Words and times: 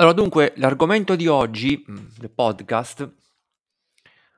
Allora 0.00 0.14
dunque, 0.14 0.54
l'argomento 0.56 1.14
di 1.14 1.26
oggi, 1.26 1.84
mhmm, 1.86 2.14
del 2.16 2.30
podcast 2.30 3.06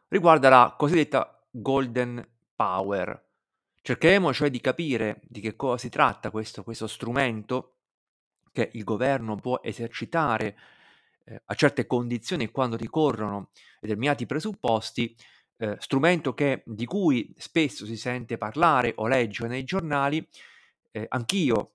riguarda 0.08 0.48
la 0.48 0.74
cosiddetta 0.76 1.40
golden 1.52 2.28
power. 2.56 3.28
Cercheremo 3.80 4.32
cioè 4.32 4.50
di 4.50 4.60
capire 4.60 5.20
di 5.22 5.40
che 5.40 5.54
cosa 5.54 5.78
si 5.78 5.88
tratta 5.88 6.32
questo 6.32 6.64
questo 6.64 6.88
strumento 6.88 7.76
che 8.50 8.70
il 8.72 8.82
governo 8.82 9.36
può 9.36 9.60
esercitare, 9.62 10.58
ehm, 11.26 11.42
a 11.44 11.54
certe 11.54 11.86
condizioni 11.86 12.42
e 12.42 12.50
quando 12.50 12.74
ricorrono 12.74 13.50
determinati 13.78 14.26
presupposti, 14.26 15.14
ehm, 15.58 15.76
strumento 15.78 16.34
che 16.34 16.64
di 16.66 16.86
cui 16.86 17.32
spesso 17.38 17.86
si 17.86 17.96
sente 17.96 18.36
parlare 18.36 18.94
o 18.96 19.06
legge 19.06 19.46
nei 19.46 19.62
giornali. 19.62 20.26
Ehm, 20.90 21.04
anch'io 21.10 21.74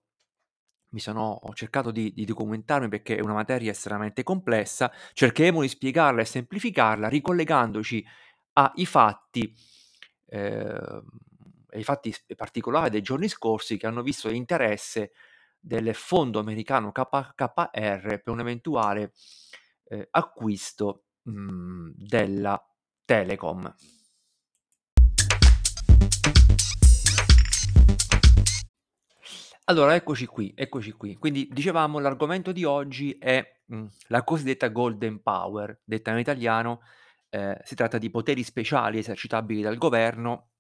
mi 0.98 1.04
sono 1.04 1.40
ho 1.44 1.54
cercato 1.54 1.92
di 1.92 2.12
di 2.14 2.26
documentarmi 2.26 2.90
perché 2.90 3.18
è 3.18 3.22
una 3.22 3.34
materia 3.34 3.72
estremamente 3.72 4.24
complessa, 4.24 4.92
cercheremo 5.14 5.62
di 5.62 5.68
spiegarla 5.68 6.22
e 6.22 6.26
semplificarla 6.26 7.08
ricollegandoci 7.08 8.04
ai 8.54 8.86
fatti 8.86 9.54
ehm, 10.28 11.04
ai 11.72 11.84
fatti 11.84 12.16
particolari 12.36 12.90
dei 12.90 13.02
giorni 13.02 13.28
scorsi 13.28 13.78
che 13.78 13.86
hanno 13.88 14.02
visto 14.02 14.30
l'interesse 14.30 15.12
del 15.60 15.94
fondo 15.94 16.40
americano 16.40 16.92
KKR 16.92 18.22
per 18.24 18.30
un 18.34 18.40
eventuale, 18.40 19.12
ehm, 19.90 20.08
acquisto, 20.12 21.04
mhmm, 21.24 21.92
della 21.96 22.60
Telecom. 23.06 23.74
Allora 29.70 29.96
eccoci 29.96 30.26
qui, 30.26 30.54
eccoci 30.56 30.92
qui. 30.94 31.16
Quindi 31.18 31.50
dicevamo 31.52 32.00
l'argomento 32.00 32.54
di 32.54 32.64
oggi 32.64 33.18
è, 33.20 33.46
mhmm, 33.66 33.88
la 34.08 34.24
cosiddetta 34.24 34.70
golden 34.70 35.22
power. 35.22 35.82
Detta 35.84 36.12
in 36.12 36.20
italiano, 36.20 36.82
ehm, 37.30 37.58
si 37.64 37.76
tratta 37.76 37.98
di 37.98 38.10
poteri 38.10 38.44
speciali 38.44 38.98
esercitabili 39.00 39.62
dal 39.62 39.78
governo 39.78 40.52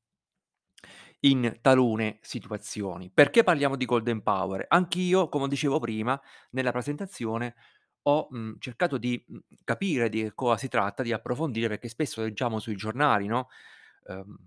in 1.22 1.58
talune 1.62 2.20
situazioni. 2.22 3.09
Perché 3.14 3.44
parliamo 3.44 3.76
di 3.76 3.86
golden 3.86 4.22
power? 4.22 4.66
Anch'io, 4.70 5.30
come 5.30 5.48
dicevo 5.48 5.80
prima 5.80 6.20
nella 6.52 6.72
presentazione, 6.72 7.56
ho, 8.04 8.28
mhmm, 8.30 8.56
cercato 8.60 8.98
di, 8.98 9.23
capire 9.64 10.10
di 10.10 10.22
che 10.23 10.34
cosa 10.34 10.58
si 10.58 10.67
tratta, 10.67 11.04
di 11.04 11.12
approfondire 11.14 11.67
perché 11.70 11.89
spesso 11.89 12.22
leggiamo 12.22 12.60
sui 12.60 12.76
giornali, 12.76 13.26
no, 13.28 13.48
ehm, 14.08 14.38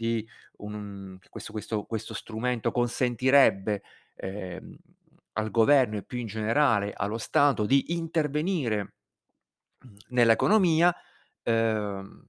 di 0.00 0.26
un 0.58 1.18
questo 1.28 1.52
questo 1.52 1.84
questo 1.84 2.14
strumento 2.14 2.72
consentirebbe, 2.72 3.82
ehm, 4.16 4.76
al 5.34 5.50
governo 5.50 5.98
e 5.98 6.02
più 6.02 6.18
in 6.18 6.26
generale 6.26 6.92
allo 6.94 7.18
Stato 7.18 7.66
di 7.66 7.92
intervenire 7.94 8.94
nell'economia. 10.08 10.94
Ehm, 11.42 12.26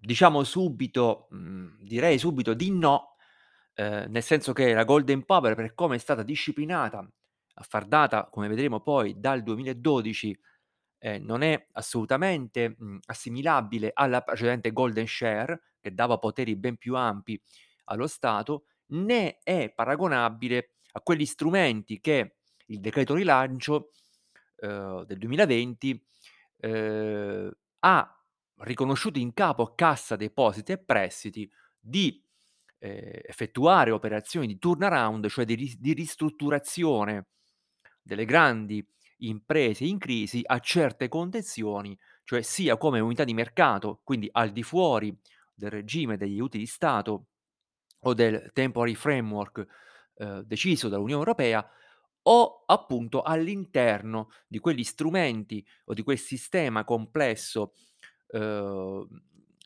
diciamo 0.00 0.44
subito 0.44 1.26
mhmm, 1.30 1.78
direi 1.82 2.18
subito 2.18 2.54
di 2.54 2.70
no, 2.70 3.16
ehm, 3.74 4.10
nel 4.10 4.22
senso 4.22 4.52
che 4.52 4.72
la 4.74 4.84
golden 4.84 5.24
power 5.24 5.54
per 5.54 5.74
come 5.74 5.96
è 5.96 5.98
stata 5.98 6.22
disciplinata 6.22 6.98
a 7.60 7.62
far 7.68 7.86
data, 7.86 8.28
come 8.30 8.48
vedremo 8.48 8.80
poi, 8.80 9.18
dal 9.18 9.42
2012, 9.42 10.38
ehm, 10.98 11.24
non 11.24 11.42
è 11.42 11.66
assolutamente, 11.72 12.74
mhmm, 12.78 12.98
assimilabile 13.06 13.90
alla 13.94 14.22
precedente 14.22 14.72
golden 14.72 15.06
share 15.06 15.60
che 15.80 15.94
dava 15.94 16.18
poteri 16.18 16.56
ben 16.56 16.76
più 16.76 16.96
ampi 16.96 17.40
allo 17.84 18.06
Stato, 18.06 18.64
né 18.88 19.38
è 19.42 19.70
paragonabile 19.74 20.72
a 20.92 21.00
quegli 21.00 21.26
strumenti 21.26 22.00
che 22.00 22.36
il 22.66 22.80
decreto 22.80 23.14
rilancio, 23.14 23.90
uhm, 24.58 25.04
del 25.04 25.18
2020, 25.18 26.02
ehm, 26.58 27.50
ha 27.80 28.22
riconosciuto 28.60 29.18
in 29.18 29.32
capo 29.34 29.62
a 29.62 29.74
Cassa 29.74 30.16
Depositi 30.16 30.72
e 30.72 30.78
Prestiti 30.78 31.50
di, 31.78 32.22
ehm, 32.78 33.20
effettuare 33.24 33.90
operazioni 33.90 34.46
di 34.46 34.58
turnaround, 34.58 35.28
cioè 35.28 35.44
di 35.44 35.76
di 35.78 35.92
ristrutturazione 35.92 37.28
delle 38.02 38.24
grandi 38.24 38.86
imprese 39.18 39.84
in 39.84 39.98
crisi 39.98 40.42
a 40.44 40.58
certe 40.60 41.08
condizioni, 41.08 41.98
cioè 42.24 42.42
sia 42.42 42.76
come 42.76 43.00
unità 43.00 43.24
di 43.24 43.34
mercato, 43.34 44.00
quindi 44.04 44.28
al 44.32 44.50
di 44.52 44.62
fuori 44.62 45.16
del 45.58 45.70
regime 45.70 46.16
degli 46.16 46.32
aiuti 46.34 46.58
di 46.58 46.66
Stato 46.66 47.26
o 48.00 48.14
del 48.14 48.50
temporary 48.52 48.94
framework, 48.94 49.66
ehm, 50.16 50.40
deciso 50.42 50.88
dall'Unione 50.88 51.20
Europea, 51.20 51.68
o 52.22 52.64
appunto 52.66 53.22
all'interno 53.22 54.28
di 54.46 54.58
quegli 54.58 54.84
strumenti 54.84 55.66
o 55.86 55.94
di 55.94 56.02
quel 56.02 56.18
sistema 56.18 56.84
complesso, 56.84 57.72
uhm, 58.28 59.06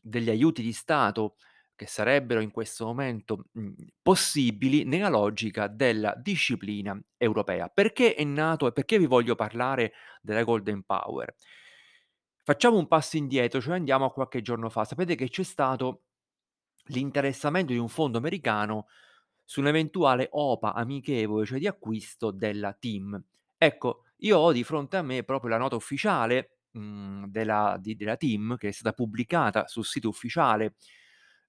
degli 0.02 0.30
aiuti 0.30 0.62
di 0.62 0.72
Stato 0.72 1.36
che 1.74 1.86
sarebbero 1.86 2.40
in 2.40 2.50
questo 2.50 2.84
momento, 2.86 3.44
mhmm, 3.52 3.74
possibili 4.02 4.84
nella 4.84 5.08
logica 5.08 5.66
della 5.66 6.14
disciplina 6.16 6.98
europea. 7.16 7.68
Perché 7.68 8.14
è 8.14 8.24
nato 8.24 8.66
e 8.66 8.72
perché 8.72 8.98
vi 8.98 9.06
voglio 9.06 9.34
parlare 9.34 9.92
della 10.20 10.44
golden 10.44 10.82
power? 10.84 11.34
Facciamo 12.46 12.76
un 12.76 12.88
passo 12.88 13.16
indietro, 13.16 13.60
cioè 13.60 13.76
andiamo 13.76 14.04
a 14.04 14.12
qualche 14.12 14.42
giorno 14.42 14.68
fa. 14.68 14.84
Sapete 14.84 15.14
che 15.14 15.28
c'è 15.28 15.44
stato 15.44 16.02
l'interessamento 16.86 17.72
di 17.72 17.78
un 17.78 17.88
fondo 17.88 18.18
americano 18.18 18.86
su 19.44 19.60
un'eventuale 19.60 20.28
OPA 20.32 20.74
amichevole, 20.74 21.46
cioè 21.46 21.58
di 21.60 21.68
acquisto 21.68 22.32
della 22.32 22.72
TIM. 22.72 23.22
Ecco, 23.56 24.04
io 24.18 24.38
ho 24.38 24.52
di 24.52 24.64
fronte 24.64 24.96
a 24.96 25.02
me 25.02 25.22
proprio 25.22 25.50
la 25.50 25.58
nota 25.58 25.76
ufficiale, 25.76 26.58
mhmm, 26.72 27.26
della 27.28 27.76
di 27.80 27.94
della 27.96 28.16
TIM 28.16 28.56
che 28.56 28.68
è 28.68 28.72
stata 28.72 28.92
pubblicata 28.94 29.68
sul 29.68 29.84
sito 29.84 30.08
ufficiale, 30.08 30.74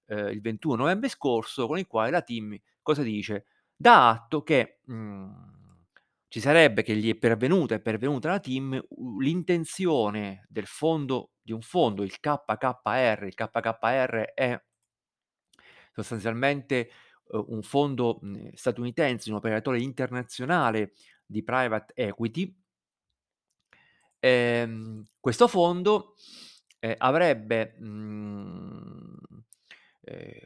ehm, 0.06 0.28
il 0.28 0.40
21 0.40 0.82
novembre 0.82 1.08
scorso, 1.08 1.66
con 1.66 1.78
il 1.78 1.86
quale 1.88 2.10
la 2.10 2.22
TIM 2.22 2.56
cosa 2.82 3.02
dice? 3.02 3.46
Dà 3.76 4.10
atto 4.10 4.42
che, 4.44 4.78
mhmm, 4.86 5.63
ci 6.34 6.40
sarebbe 6.40 6.82
che 6.82 6.96
gli 6.96 7.08
è 7.08 7.14
pervenuta 7.14 7.76
è 7.76 7.80
pervenuta 7.80 8.28
alla 8.28 8.40
u 8.88 9.20
l'intenzione 9.20 10.44
del 10.48 10.66
fondo 10.66 11.30
di 11.40 11.52
un 11.52 11.60
fondo, 11.60 12.02
il 12.02 12.18
KKR. 12.18 13.22
Il 13.28 13.34
KKR 13.34 14.32
è 14.34 14.60
sostanzialmente, 15.92 16.90
uhm, 17.28 17.44
un 17.48 17.62
fondo, 17.62 18.18
mhmm, 18.20 18.50
statunitense, 18.54 19.30
un 19.30 19.36
operatore 19.36 19.80
internazionale 19.80 20.92
di 21.24 21.42
private 21.44 21.92
equity 21.94 22.54
ehm, 24.22 25.02
questo 25.20 25.48
fondo, 25.48 26.14
ehm, 26.80 26.94
avrebbe, 26.98 27.74
mhmm, 27.78 29.16
ehm, 30.02 30.38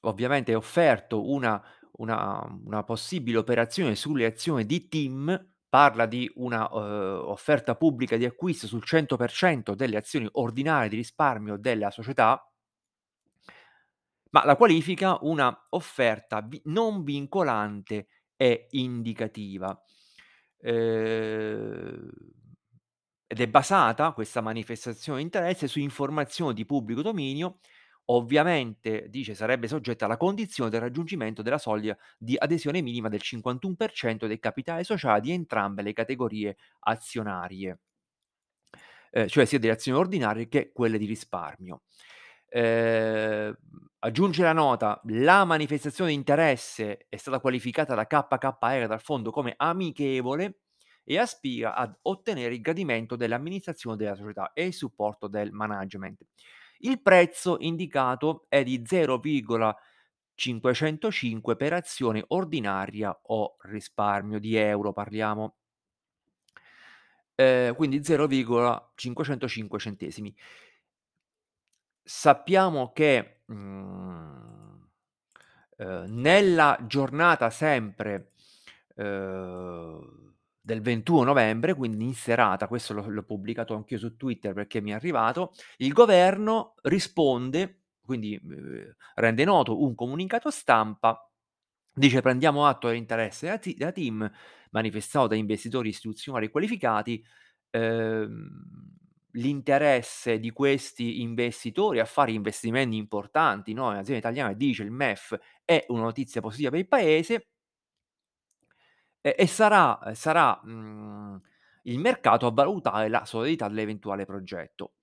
ovviamente 0.00 0.54
offerto 0.54 1.30
una 1.30 1.62
una 1.98 2.42
una 2.64 2.82
possibile 2.84 3.38
operazione 3.38 3.94
sulle 3.94 4.24
azioni 4.26 4.64
di 4.66 4.88
TIM, 4.88 5.48
parla 5.68 6.06
di 6.06 6.30
una, 6.36 6.68
uhm, 6.72 7.28
offerta 7.28 7.76
pubblica 7.76 8.16
di 8.16 8.24
acquisto 8.24 8.66
sul 8.66 8.82
100% 8.84 9.74
delle 9.74 9.96
azioni 9.96 10.28
ordinarie 10.32 10.88
di 10.88 10.96
risparmio 10.96 11.56
della 11.56 11.90
società 11.90 12.42
ma 14.30 14.44
la 14.44 14.56
qualifica 14.56 15.18
una 15.22 15.54
offerta 15.70 16.40
vi 16.40 16.60
non 16.64 17.04
vincolante 17.04 18.06
e 18.36 18.66
indicativa. 18.70 19.78
Ehm, 20.60 22.10
ed 23.26 23.40
è 23.40 23.48
basata 23.48 24.12
questa 24.12 24.40
manifestazione 24.42 25.18
di 25.18 25.24
interesse 25.24 25.66
su 25.66 25.80
informazioni 25.80 26.52
di 26.54 26.66
pubblico 26.66 27.00
dominio, 27.02 27.60
ovviamente 28.06 29.08
dice 29.08 29.34
sarebbe 29.34 29.68
soggetta 29.68 30.04
alla 30.06 30.16
condizione 30.16 30.70
del 30.70 30.80
raggiungimento 30.80 31.42
della 31.42 31.58
soglia 31.58 31.96
di 32.18 32.36
adesione 32.38 32.82
minima 32.82 33.08
del 33.08 33.20
51% 33.22 34.26
del 34.26 34.40
capitale 34.40 34.84
sociale 34.84 35.20
di 35.20 35.32
entrambe 35.32 35.82
le 35.82 35.92
categorie 35.92 36.56
azionarie. 36.80 37.78
Ehm, 39.10 39.26
cioè 39.28 39.44
sia 39.44 39.58
delle 39.58 39.72
azioni 39.74 39.98
ordinarie 39.98 40.48
che 40.48 40.72
quelle 40.72 40.98
di 40.98 41.06
risparmio. 41.06 41.82
Ehm, 42.48 43.54
aggiunge 44.00 44.42
la 44.42 44.52
nota: 44.52 45.00
la 45.06 45.44
manifestazione 45.44 46.10
di 46.10 46.16
interesse 46.16 47.06
è 47.08 47.16
stata 47.16 47.40
qualificata 47.40 47.94
da 47.94 48.06
KKR 48.06 48.86
dal 48.86 49.00
fondo 49.00 49.30
come 49.30 49.54
amichevole 49.56 50.60
e 51.04 51.18
aspira 51.18 51.74
ad 51.74 51.96
ottenere 52.02 52.54
il 52.54 52.60
gradimento 52.60 53.16
dell'amministrazione 53.16 53.96
della 53.96 54.14
società 54.14 54.52
e 54.52 54.66
il 54.66 54.72
supporto 54.74 55.26
del 55.28 55.50
management. 55.52 56.20
Il 56.84 57.00
prezzo 57.00 57.58
indicato 57.60 58.46
è 58.48 58.64
di 58.64 58.82
0,505 58.84 61.54
per 61.56 61.72
azione 61.74 62.24
ordinaria 62.28 63.16
o 63.26 63.54
risparmio, 63.60 64.40
di 64.40 64.56
euro 64.56 64.92
parliamo. 64.92 65.54
Ehm, 67.38 67.74
quindi 67.74 68.02
0,505 68.04 69.78
centesimi. 69.78 70.34
Sappiamo 72.04 72.92
che, 72.92 73.42
mhmm, 73.46 74.88
ehm, 75.78 76.06
nella 76.20 76.78
giornata 76.86 77.50
sempre, 77.50 78.32
ehm, 78.96 80.31
del 80.62 80.80
21 80.80 81.24
novembre, 81.24 81.74
quindi 81.74 82.04
in 82.04 82.14
serata, 82.14 82.68
questo 82.68 82.94
l'ho 82.94 83.08
l'ho 83.08 83.24
pubblicato 83.24 83.74
anch'io 83.74 83.98
su 83.98 84.16
Twitter 84.16 84.52
perché 84.54 84.80
mi 84.80 84.90
è 84.92 84.94
arrivato, 84.94 85.52
il 85.78 85.92
governo 85.92 86.74
risponde, 86.82 87.82
quindi, 88.04 88.40
uhm, 88.42 88.94
rende 89.16 89.44
noto 89.44 89.82
un 89.82 89.94
comunicato 89.94 90.50
stampa, 90.50 91.28
dice: 91.94 92.20
"Prendiamo 92.22 92.66
atto 92.66 92.88
dell'interesse 92.88 93.46
della 93.46 93.58
ti 93.58 93.74
della 93.74 93.92
TIM, 93.92 94.30
manifestato 94.72 95.28
da 95.28 95.36
investitori 95.36 95.88
istituzionali 95.90 96.50
qualificati. 96.50 97.24
Ehm, 97.70 98.96
l'interesse 99.36 100.38
di 100.40 100.50
questi 100.50 101.22
investitori 101.22 102.00
a 102.00 102.04
fare 102.06 102.32
investimenti 102.32 102.96
importanti, 102.96 103.72
no, 103.74 103.90
in 103.92 103.98
aziende 103.98 104.18
italiane", 104.20 104.56
dice 104.56 104.82
il 104.84 104.90
MEF, 104.92 105.38
"è 105.64 105.84
una 105.88 106.02
notizia 106.02 106.40
positiva 106.42 106.70
per 106.70 106.80
il 106.80 106.88
paese" 106.88 107.46
e 109.24 109.34
e 109.38 109.46
sarà 109.46 109.98
sarà, 110.14 110.60
mhmm, 110.64 111.40
il 111.84 111.98
mercato 112.00 112.46
a 112.46 112.50
valutare 112.52 113.08
la 113.08 113.24
solidità 113.24 113.68
dell'eventuale 113.68 114.24
progetto. 114.26 114.94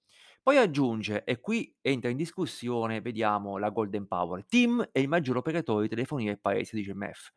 Poi 0.44 0.58
aggiunge, 0.58 1.24
e 1.24 1.40
qui 1.40 1.74
entra 1.82 2.10
in 2.10 2.18
discussione, 2.18 3.02
vediamo 3.02 3.58
la 3.58 3.70
Golden 3.70 4.08
Power: 4.08 4.46
"TIM 4.46 4.90
è 4.92 5.00
il 5.00 5.08
maggior 5.08 5.38
operatore 5.38 5.84
di 5.84 5.90
telefonia 5.90 6.28
del 6.32 6.40
paese", 6.42 6.76
dice 6.76 6.94
MEF, 6.94 7.32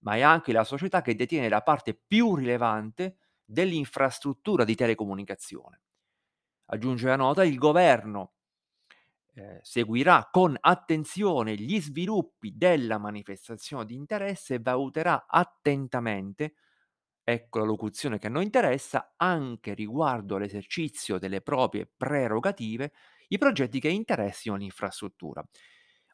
"ma 0.00 0.16
è 0.16 0.20
anche 0.22 0.52
la 0.52 0.64
società 0.64 1.00
che 1.02 1.14
detiene 1.14 1.48
la 1.48 1.62
parte 1.62 1.94
più 1.94 2.34
rilevante 2.36 3.16
dell'infrastruttura 3.44 4.64
di 4.64 4.74
telecomunicazione". 4.74 5.80
Aggiunge 6.66 7.08
la 7.08 7.16
nota: 7.16 7.44
"Il 7.44 7.58
governo, 7.58 8.35
ehm, 9.36 9.60
seguirà 9.62 10.28
con 10.32 10.56
attenzione 10.60 11.56
gli 11.56 11.80
sviluppi 11.80 12.54
della 12.56 12.98
manifestazione 12.98 13.86
di 13.86 13.94
interesse 13.96 14.56
e 14.56 14.60
valuterà 14.60 15.26
attentamente" 15.28 16.54
ecco 17.24 17.58
la 17.60 17.66
locuzione 17.66 18.18
che 18.18 18.28
a 18.28 18.30
noi 18.30 18.44
interessa, 18.44 19.14
"anche 19.16 19.74
riguardo 19.74 20.36
all'esercizio 20.36 21.18
delle 21.18 21.42
proprie 21.42 21.90
prerogative, 21.96 22.92
i 23.28 23.38
progetti 23.38 23.80
che 23.80 23.88
interessino 23.90 24.56
l'infrastruttura". 24.56 25.44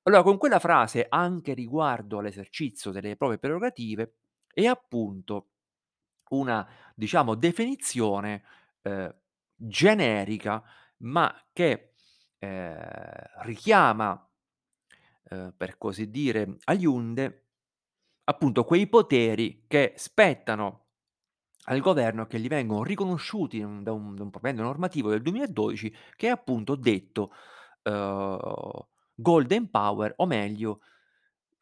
Allora 0.05 0.23
con 0.25 0.39
quella 0.39 0.59
frase, 0.61 1.07
"anche 1.09 1.55
riguardo 1.55 2.19
all'esercizio 2.19 2.93
delle 2.93 3.17
proprie 3.17 3.39
prerogative", 3.39 4.17
è 4.55 4.67
appunto 4.67 5.51
una, 6.31 6.69
diciamo, 6.97 7.35
definizione, 7.37 8.45
ehm, 8.83 9.15
generica, 9.57 10.63
ma 10.99 11.35
che, 11.53 11.92
ehm, 12.43 13.43
richiama, 13.43 14.29
ehm, 15.31 15.55
per 15.57 15.79
così 15.79 16.11
dire, 16.11 16.57
aiunde, 16.65 17.47
appunto 18.25 18.65
quei 18.65 18.89
poteri 18.89 19.65
che 19.67 19.95
spettano 19.97 20.81
al 21.67 21.81
governo, 21.81 22.27
che 22.27 22.41
gli 22.41 22.49
vengono 22.49 22.83
riconosciuti 22.85 23.61
da 23.61 23.93
un 23.93 24.15
da 24.17 24.23
un 24.25 24.31
provvedimento 24.31 24.63
normativo 24.65 25.11
del 25.11 25.23
2012 25.23 25.95
che 26.17 26.27
è 26.29 26.31
appunto 26.31 26.75
detto, 26.77 27.33
uhm, 27.85 28.39
Golden 29.15 29.71
Power 29.71 30.15
o 30.17 30.27
meglio, 30.27 30.81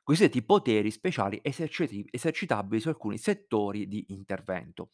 cosiddetti 0.04 0.42
poteri 0.42 0.90
speciali 0.90 1.40
esercitabili 1.42 2.80
su 2.80 2.88
alcuni 2.88 3.18
settori 3.18 3.88
di 3.88 4.06
intervento. 4.08 4.90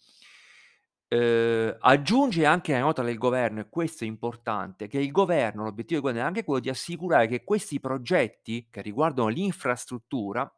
Uhm, 1.08 1.76
aggiunge 1.78 2.44
anche 2.44 2.72
la 2.72 2.80
nota 2.80 3.02
del 3.02 3.16
governo, 3.16 3.60
e 3.60 3.68
questo 3.68 4.02
è 4.04 4.06
importante, 4.08 4.88
che 4.88 4.98
il 4.98 5.12
governo 5.12 5.62
l'obiettivo 5.62 6.00
del 6.00 6.10
governo 6.10 6.20
è 6.20 6.28
anche 6.28 6.44
quello 6.44 6.60
di 6.60 6.68
assicurare 6.68 7.28
che 7.28 7.44
questi 7.44 7.78
progetti, 7.78 8.66
che 8.70 8.82
riguardano 8.82 9.28
l'infrastruttura 9.28 10.52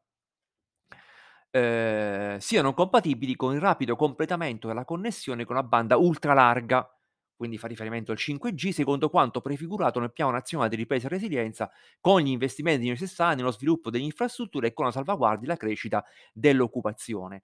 ehm, 1.51 2.39
siano 2.39 2.75
compatibili 2.75 3.35
con 3.37 3.55
il 3.55 3.61
rapido 3.61 3.97
completamento 3.97 4.67
della 4.69 4.85
connessione 4.85 5.45
con 5.45 5.55
la 5.57 5.63
banda 5.63 5.97
ultralarga, 5.97 6.89
quindi 7.37 7.57
fa 7.59 7.69
riferimento 7.69 8.11
al 8.13 8.19
5G, 8.19 8.71
secondo 8.71 9.09
quanto 9.11 9.41
prefigurato 9.41 10.01
nel 10.01 10.13
Piano 10.13 10.33
Nazionale 10.33 10.71
di 10.71 10.77
Ripresa 10.77 11.07
e 11.07 11.11
Resilienza, 11.11 11.71
con 12.01 12.21
gli 12.21 12.29
investimenti 12.31 12.89
necessari 12.89 13.37
nello 13.37 13.53
sviluppo 13.53 13.91
delle 13.91 14.05
infrastrutture 14.05 14.69
e 14.69 14.73
con 14.73 14.87
la 14.87 14.91
salvaguardia 14.93 15.47
e 15.47 15.49
la 15.51 15.57
crescita 15.57 16.05
dell'occupazione. 16.33 17.43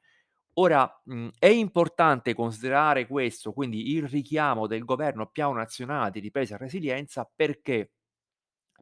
Ora, 0.57 0.89
mhmm, 1.07 1.31
è 1.39 1.47
importante 1.47 2.35
considerare 2.35 3.07
questo, 3.07 3.53
quindi 3.53 3.93
il 3.95 4.07
richiamo 4.07 4.67
del 4.67 4.85
governo 4.85 5.27
Piano 5.29 5.55
Nazionale 5.55 6.11
di 6.13 6.21
Ripresa 6.21 6.55
e 6.55 6.59
Resilienza 6.59 7.29
perché? 7.35 7.93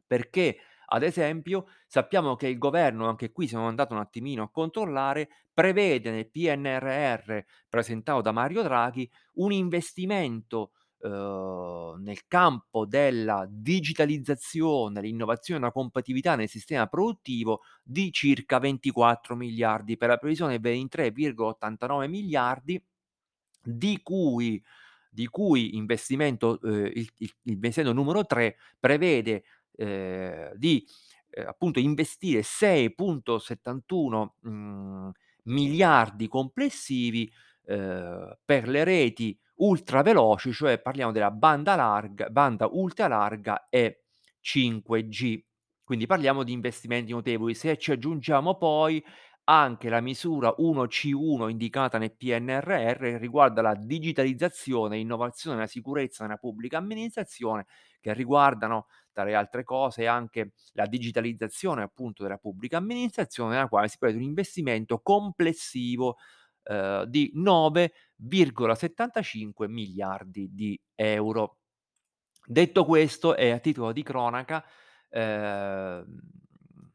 Perché, 0.05 0.57
ad 0.87 1.03
esempio, 1.03 1.65
sappiamo 1.87 2.35
che 2.35 2.47
il 2.47 2.57
governo, 2.57 3.07
anche 3.07 3.31
qui 3.31 3.47
sono 3.47 3.67
andato 3.67 3.93
un 3.93 3.99
attimino 3.99 4.43
a 4.43 4.51
controllare, 4.51 5.29
prevede 5.53 6.11
nel 6.11 6.29
PNRR 6.29 7.45
presentato 7.69 8.21
da 8.21 8.31
Mario 8.31 8.61
Draghi 8.63 9.09
un 9.35 9.51
investimento, 9.51 10.71
uhm, 11.03 12.01
nel 12.03 12.27
campo 12.27 12.85
della 12.85 13.47
digitalizzazione, 13.49 15.01
l'innovazione 15.01 15.61
e 15.61 15.63
la 15.65 15.71
competitività 15.71 16.35
nel 16.35 16.49
sistema 16.49 16.87
produttivo 16.87 17.61
di 17.83 18.11
circa 18.11 18.59
24 18.59 19.35
miliardi 19.35 19.97
per 19.97 20.09
la 20.09 20.17
previsione 20.17 20.59
23,89 20.59 22.09
miliardi, 22.09 22.81
di 23.61 23.99
cui 24.03 24.61
di 25.09 25.27
cui 25.27 25.75
investimento 25.77 26.59
uhm, 26.63 26.85
il 26.93 27.09
il 27.17 27.33
investimento 27.43 27.93
numero 27.93 28.25
3 28.25 28.57
prevede, 28.79 29.43
ehm, 29.75 30.53
di, 30.55 30.85
appunto 31.45 31.79
investire 31.79 32.43
6.71, 32.43 34.35
mhmm, 34.41 35.11
miliardi 35.45 36.27
complessivi, 36.27 37.31
uhm, 37.65 38.37
per 38.45 38.67
le 38.67 38.83
reti 38.83 39.37
ultraveloci, 39.63 40.51
cioè 40.51 40.79
parliamo 40.79 41.11
della 41.11 41.31
banda 41.31 41.75
larga 41.75 42.29
banda 42.29 42.67
ultralarga 42.71 43.67
e 43.69 44.03
5G. 44.41 45.43
Quindi 45.83 46.05
parliamo 46.05 46.43
di 46.43 46.51
investimenti 46.53 47.11
notevoli. 47.11 47.53
Se 47.53 47.77
ci 47.77 47.91
aggiungiamo 47.91 48.55
poi 48.57 49.03
anche 49.45 49.89
la 49.89 49.99
misura 49.99 50.53
1C1 50.57 51.49
indicata 51.49 51.97
nel 51.97 52.15
PNRR, 52.15 53.19
riguarda 53.19 53.61
la 53.61 53.75
digitalizzazione, 53.75 54.97
innovazione 54.99 55.57
e 55.57 55.59
la 55.61 55.67
sicurezza 55.67 56.23
nella 56.23 56.37
pubblica 56.37 56.77
amministrazione, 56.77 57.65
che 57.99 58.13
riguardano, 58.13 58.87
tra 59.11 59.23
le 59.25 59.35
altre 59.35 59.63
cose, 59.63 60.07
anche 60.07 60.53
la 60.73 60.85
digitalizzazione 60.85 61.83
appunto 61.83 62.23
della 62.23 62.37
pubblica 62.37 62.77
amministrazione, 62.77 63.55
nella 63.55 63.67
quale 63.67 63.89
si 63.89 63.97
prevede 63.97 64.19
un 64.19 64.25
investimento 64.29 64.99
complessivo, 65.01 66.17
uhm, 66.65 67.03
di 67.05 67.31
9,75 67.35 69.67
miliardi 69.67 70.49
di 70.53 70.79
euro. 70.95 71.57
Detto 72.45 72.83
questo 72.85 73.35
e 73.35 73.51
a 73.51 73.59
titolo 73.59 73.91
di 73.93 74.03
cronaca, 74.03 74.63
ehm, 75.09 76.05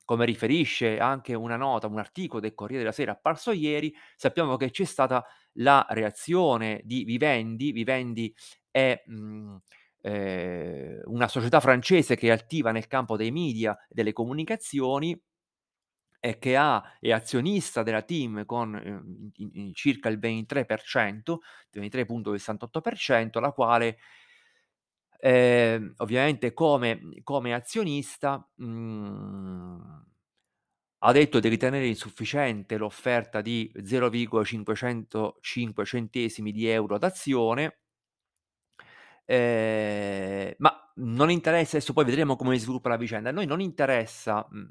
come 0.04 0.25
riferisce 0.25 0.98
anche 0.98 1.34
una 1.34 1.56
nota, 1.56 1.87
un 1.87 1.98
articolo 1.98 2.40
del 2.40 2.54
Corriere 2.54 2.82
della 2.82 2.94
Sera 2.94 3.12
apparso 3.12 3.50
ieri, 3.52 3.94
sappiamo 4.16 4.56
che 4.56 4.70
c'è 4.70 4.84
stata 4.84 5.25
la 5.54 5.87
reazione 5.90 6.80
di 6.84 7.04
Vivendi. 7.04 7.72
Vivendi 7.72 8.34
è, 8.70 9.02
mhmm, 9.06 9.58
ehm, 10.02 11.00
una 11.06 11.28
società 11.28 11.60
francese 11.60 12.16
che 12.16 12.28
è 12.28 12.30
attiva 12.30 12.70
nel 12.72 12.87
campo 12.87 13.16
dei 13.16 13.30
media 13.30 13.72
e 13.88 13.94
delle 13.94 14.12
comunicazioni 14.12 15.18
e 16.20 16.38
che 16.38 16.56
ha 16.56 16.96
è 17.00 17.10
azionista 17.12 17.82
della 17.82 18.02
TIM 18.02 18.44
con, 18.44 18.75
uhm, 18.75 19.30
in 19.37 19.50
in 19.54 19.75
circa 19.75 20.08
il 20.08 20.18
23%, 20.18 21.40
23.68%, 21.70 23.40
la 23.40 23.52
quale 23.52 23.98
ehm, 25.20 25.94
ovviamente 25.98 26.52
come 26.52 27.00
come 27.22 27.54
azionista, 27.54 28.46
mhmm, 28.56 30.06
ha 31.00 31.12
detto 31.12 31.38
di 31.40 31.48
ritenere 31.48 31.87
insufficiente 31.87 32.76
l'offerta 32.78 33.40
di 33.42 33.70
0,505 33.84 35.84
centesimi 35.84 36.50
di 36.52 36.66
euro 36.68 36.94
ad 36.96 37.04
azione 37.04 37.78
ehm, 39.26 40.54
ma 40.58 40.72
non 40.96 41.30
interessa 41.30 41.76
adesso 41.76 41.92
poi 41.92 42.04
vedremo 42.04 42.37
come 42.37 42.56
si 42.56 42.62
sviluppa 42.64 42.88
la 42.88 42.96
vicenda. 42.96 43.28
A 43.28 43.32
noi 43.32 43.46
non 43.46 43.60
interessa, 43.60 44.46
mhmm, 44.50 44.68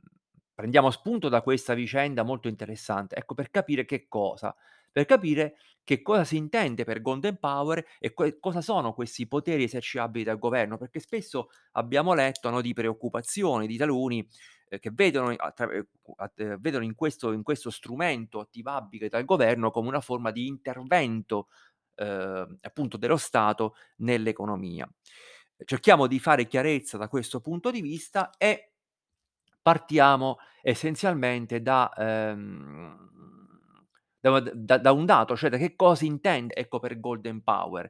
prendiamo 0.58 0.90
spunto 0.90 1.30
da 1.30 1.42
questa 1.44 1.76
vicenda 1.76 2.24
molto 2.24 2.48
interessante, 2.48 3.16
ecco, 3.16 3.36
per 3.36 3.52
capire 3.52 3.86
che 3.86 4.08
cosa? 4.08 4.56
Per 4.92 5.06
capire 5.06 5.58
che 5.84 6.02
cosa 6.02 6.24
si 6.24 6.38
intende 6.38 6.84
per 6.84 7.02
Golden 7.02 7.38
Power 7.38 7.86
e 8.00 8.14
que 8.14 8.40
cosa 8.40 8.62
sono 8.62 8.94
questi 8.94 9.28
poteri 9.28 9.64
esercitabili 9.64 10.24
dal 10.26 10.40
governo, 10.40 10.78
perché 10.78 11.00
spesso 11.00 11.50
abbiamo 11.74 12.14
letto, 12.16 12.50
no, 12.50 12.62
di 12.62 12.74
preoccupazioni 12.74 13.68
di 13.68 13.78
taluni, 13.78 14.28
ehm, 14.70 14.80
che 14.80 14.90
vedono 14.92 15.30
attra 15.38 15.70
ehm, 15.72 15.86
at 16.18 16.58
vedono 16.60 16.84
in 16.84 16.96
questo 16.96 17.32
in 17.32 17.44
questo 17.44 17.70
strumento 17.70 18.40
attivabile 18.40 19.10
dal 19.10 19.26
governo 19.26 19.70
come 19.72 19.88
una 19.90 20.02
forma 20.02 20.32
di 20.32 20.48
intervento, 20.48 21.48
uhm, 21.98 22.58
appunto 22.62 22.98
dello 22.98 23.18
Stato 23.18 23.76
nell'economia. 23.98 24.90
Cerchiamo 25.64 26.06
di 26.08 26.20
fare 26.20 26.48
chiarezza 26.48 26.98
da 26.98 27.08
questo 27.08 27.40
punto 27.42 27.72
di 27.72 27.82
vista 27.82 28.30
e 28.38 28.74
partiamo 29.68 30.38
essenzialmente 30.62 31.62
da, 31.62 31.92
ehm 31.98 33.06
Da 34.20 34.40
da 34.42 34.78
da 34.80 34.92
un 34.94 35.06
dato, 35.06 35.36
cioè 35.38 35.50
da 35.50 35.58
che 35.58 35.76
cosa 35.76 36.04
intende, 36.06 36.56
ecco, 36.56 36.80
per 36.80 37.00
golden 37.00 37.44
power. 37.44 37.90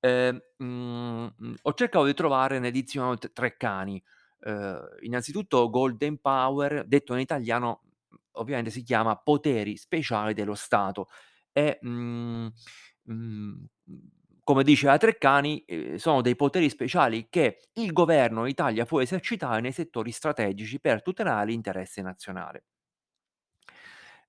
Ehm, 0.00 0.40
mhmm, 0.58 1.34
mhmm, 1.38 1.54
ho 1.62 1.74
cercato 1.74 2.04
di 2.06 2.14
trovare 2.14 2.58
nel 2.60 2.70
dizionario 2.72 3.18
t 3.18 3.32
Treccani. 3.32 4.02
Ehm, 4.42 4.80
innanzitutto 5.02 5.68
golden 5.70 6.18
power, 6.20 6.84
detto 6.86 7.14
in 7.14 7.20
italiano, 7.20 7.82
ovviamente 8.32 8.70
si 8.70 8.82
chiama 8.82 9.16
poteri 9.16 9.76
speciali 9.76 10.34
dello 10.34 10.54
Stato 10.54 11.08
e, 11.52 11.78
mhmm, 11.82 12.52
mhmm, 13.04 13.66
come 14.46 14.62
dice 14.62 14.86
la 14.86 14.96
Treccani, 14.98 15.64
ehm, 15.66 15.96
sono 15.96 16.22
dei 16.22 16.36
poteri 16.36 16.70
speciali 16.70 17.26
che 17.28 17.58
il 17.74 17.92
governo 17.92 18.46
Italia 18.46 18.84
può 18.86 19.00
esercitare 19.02 19.60
nei 19.60 19.72
settori 19.72 20.12
strategici 20.12 20.80
per 20.80 21.02
tutelare 21.02 21.46
l'interesse 21.50 22.02
nazionale. 22.02 22.62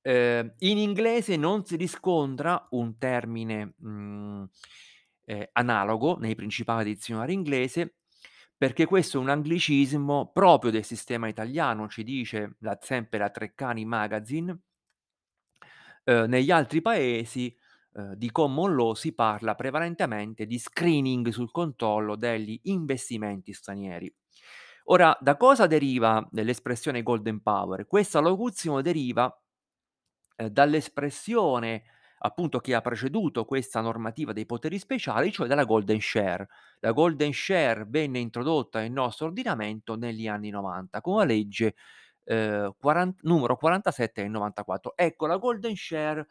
Ehm, 0.01 0.53
in 0.59 0.77
inglese 0.77 1.35
non 1.35 1.65
si 1.65 1.75
riscontra 1.75 2.67
un 2.71 2.97
termine, 2.97 3.73
mhmm, 3.77 4.47
ehm, 5.25 5.45
analogo 5.53 6.17
nei 6.17 6.35
principali 6.35 6.93
dizionari 6.93 7.33
inglese, 7.33 7.95
perché 8.57 8.85
questo 8.85 9.17
è 9.17 9.21
un 9.21 9.29
anglicismo 9.29 10.31
proprio 10.31 10.71
del 10.71 10.83
sistema 10.83 11.27
italiano, 11.27 11.87
ci 11.89 12.03
dice 12.03 12.55
la 12.59 12.77
sempre 12.81 13.19
la 13.19 13.29
Treccani 13.29 13.85
Magazine. 13.85 14.57
Uhm, 16.05 16.25
negli 16.29 16.51
altri 16.51 16.81
paesi, 16.81 17.55
di 18.15 18.31
common 18.31 18.75
law 18.75 18.93
si 18.93 19.13
parla 19.13 19.55
prevalentemente 19.55 20.45
di 20.45 20.59
screening 20.59 21.29
sul 21.29 21.51
controllo 21.51 22.15
degli 22.15 22.59
investimenti 22.63 23.53
stranieri. 23.53 24.13
Ora, 24.85 25.17
da 25.19 25.35
cosa 25.35 25.67
deriva 25.67 26.25
l'espressione 26.31 27.03
golden 27.03 27.41
power? 27.41 27.85
Questa 27.87 28.19
locuzione 28.19 28.81
deriva 28.81 29.29
ehm, 30.35 30.47
dall'espressione 30.49 31.83
appunto 32.19 32.59
che 32.59 32.73
ha 32.73 32.81
preceduto 32.81 33.45
questa 33.45 33.79
normativa 33.81 34.33
dei 34.33 34.45
poteri 34.47 34.79
speciali, 34.79 35.31
cioè 35.31 35.47
dalla 35.47 35.65
golden 35.65 35.99
share. 36.01 36.47
La 36.79 36.91
golden 36.91 37.31
share 37.33 37.85
venne 37.87 38.19
introdotta 38.19 38.79
nel 38.79 38.91
nostro 38.91 39.27
ordinamento 39.27 39.95
negli 39.95 40.27
anni 40.27 40.49
'90 40.49 41.01
con 41.01 41.17
la 41.17 41.23
legge, 41.25 41.75
ehm, 42.23 42.73
quaran 42.79 43.13
numero 43.21 43.55
47 43.57 44.21
del 44.23 44.31
'94. 44.31 44.93
Ecco, 44.95 45.27
la 45.27 45.37
golden 45.37 45.75
share, 45.75 46.27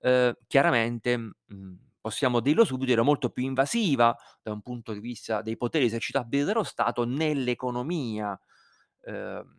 ehm, 0.00 0.34
chiaramente, 0.46 1.16
mhmm, 1.16 1.78
possiamo 2.00 2.40
dirlo 2.40 2.64
subito, 2.64 2.92
era 2.92 3.02
molto 3.02 3.30
più 3.30 3.44
invasiva 3.44 4.16
da 4.42 4.52
un 4.52 4.62
punto 4.62 4.92
di 4.92 5.00
vista 5.00 5.42
dei 5.42 5.56
poteri 5.56 5.84
esercitabili 5.86 6.44
dallo 6.44 6.62
Stato 6.64 7.04
nell'economia, 7.04 8.38
ehm, 9.02 9.58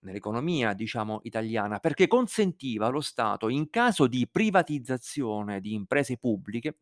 nell'economia 0.00 0.72
diciamo 0.74 1.20
italiana, 1.24 1.78
perché 1.78 2.06
consentiva 2.08 2.86
allo 2.86 3.00
Stato, 3.00 3.48
in 3.48 3.70
caso 3.70 4.06
di 4.06 4.28
privatizzazione 4.30 5.60
di 5.60 5.74
imprese 5.74 6.16
pubbliche, 6.18 6.76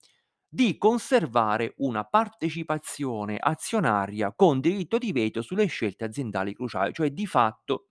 di 0.49 0.77
conservare 0.79 1.75
una 1.79 2.05
partecipazione 2.05 3.37
azionaria 3.39 4.33
con 4.35 4.61
diritto 4.61 4.99
di 4.99 5.13
veto 5.13 5.43
sulle 5.43 5.67
scelte 5.67 6.05
aziendali 6.05 6.55
cruciali, 6.55 6.93
cioè 6.93 7.11
di 7.13 7.27
fatto 7.27 7.89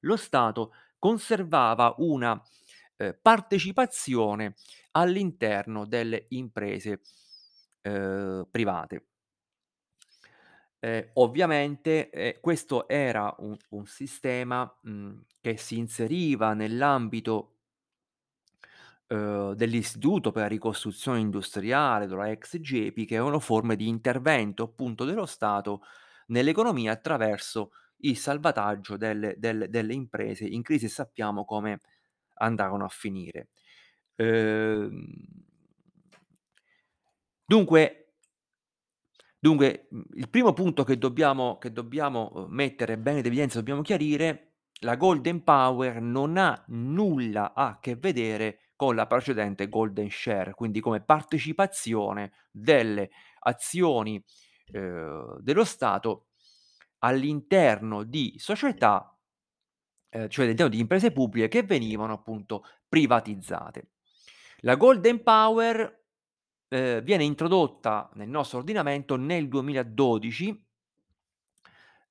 lo 0.00 0.16
Stato 0.16 0.72
conservava 0.98 1.94
una, 1.98 2.40
ehm, 2.96 3.18
partecipazione 3.22 4.54
all'interno 4.92 5.86
delle 5.86 6.26
imprese, 6.30 7.00
ehm, 7.82 8.46
private. 8.50 9.06
Ehm, 10.84 11.10
ovviamente, 11.14 12.10
ehm, 12.10 12.40
questo 12.40 12.88
era 12.88 13.32
un 13.38 13.56
un 13.70 13.86
sistema, 13.86 14.68
mhmm, 14.82 15.24
che 15.40 15.56
si 15.56 15.78
inseriva 15.78 16.54
nell'ambito 16.54 17.58
uhm, 19.10 19.54
dell'Istituto 19.54 20.30
per 20.30 20.42
la 20.42 20.48
ricostruzione 20.48 21.18
industriale, 21.20 22.06
della 22.06 22.30
ex 22.30 22.58
GEPI, 22.58 23.04
che 23.04 23.14
erano 23.16 23.38
forme 23.40 23.76
di 23.76 23.88
intervento 23.88 24.62
appunto 24.64 25.04
dello 25.04 25.26
Stato 25.26 25.82
nell'economia 26.28 26.92
attraverso 26.92 27.72
il 28.04 28.16
salvataggio 28.16 28.96
delle 28.96 29.34
delle 29.38 29.68
delle 29.68 29.94
imprese 29.94 30.44
in 30.44 30.62
crisi 30.62 30.88
sappiamo 30.88 31.44
come 31.44 31.80
andavano 32.42 32.84
a 32.84 32.88
finire. 32.88 33.48
Uhm 34.16 35.16
dunque 37.48 38.06
dunque, 39.44 39.88
mhmm, 39.90 40.02
il 40.14 40.28
primo 40.30 40.52
punto 40.52 40.84
che 40.84 40.96
dobbiamo 40.98 41.58
che 41.58 41.72
dobbiamo, 41.72 42.30
uhm, 42.32 42.46
mettere 42.50 42.96
bene 42.96 43.18
in 43.18 43.26
evidenza, 43.26 43.58
dobbiamo 43.58 43.82
chiarire, 43.82 44.52
la 44.82 44.94
golden 44.94 45.42
power 45.42 46.00
non 46.00 46.36
ha 46.36 46.62
nulla 46.68 47.52
a 47.52 47.78
che 47.80 47.96
vedere 47.96 48.70
con 48.76 48.94
la 48.94 49.06
precedente 49.08 49.68
golden 49.68 50.08
share, 50.10 50.54
quindi 50.54 50.78
come 50.78 51.00
partecipazione 51.02 52.30
delle 52.52 53.10
azioni, 53.40 54.22
uhm, 54.74 55.40
dello 55.40 55.64
Stato 55.64 56.26
all'interno 57.00 58.04
di 58.04 58.34
società 58.38 59.11
ehm, 60.12 60.28
cioè 60.28 60.44
all'interno 60.44 60.70
di 60.72 60.78
imprese 60.80 61.12
pubbliche 61.12 61.48
che 61.48 61.62
venivano 61.64 62.12
appunto 62.14 62.64
privatizzate. 62.88 63.88
La 64.60 64.76
golden 64.76 65.22
power, 65.22 66.04
ehm, 66.68 67.00
viene 67.02 67.24
introdotta 67.24 68.10
nel 68.14 68.28
nostro 68.28 68.58
ordinamento 68.58 69.16
nel 69.16 69.48
2012 69.48 70.64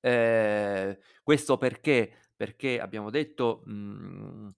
ehm, 0.00 0.96
questo 1.22 1.58
perché? 1.58 2.12
Perché 2.36 2.80
abbiamo 2.80 3.10
detto, 3.10 3.62
mhmm, 3.66 4.50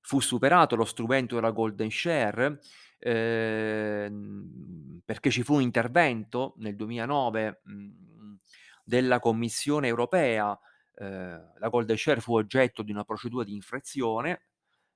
fu 0.00 0.20
superato 0.20 0.76
lo 0.76 0.84
strumento 0.84 1.34
della 1.34 1.50
golden 1.50 1.90
share, 1.90 2.58
ehm, 2.98 5.00
perché 5.04 5.30
ci 5.30 5.42
fu 5.42 5.54
un 5.54 5.62
intervento 5.62 6.54
nel 6.58 6.76
2009, 6.76 7.60
mhmm, 7.64 8.36
della 8.84 9.18
Commissione 9.20 9.88
Europea, 9.88 10.58
ehm, 10.96 11.52
la 11.58 11.68
golden 11.68 11.96
share 11.96 12.20
fu 12.20 12.34
oggetto 12.36 12.82
di 12.82 12.90
una 12.92 13.04
procedura 13.04 13.44
di 13.44 13.54
infrazione, 13.54 14.42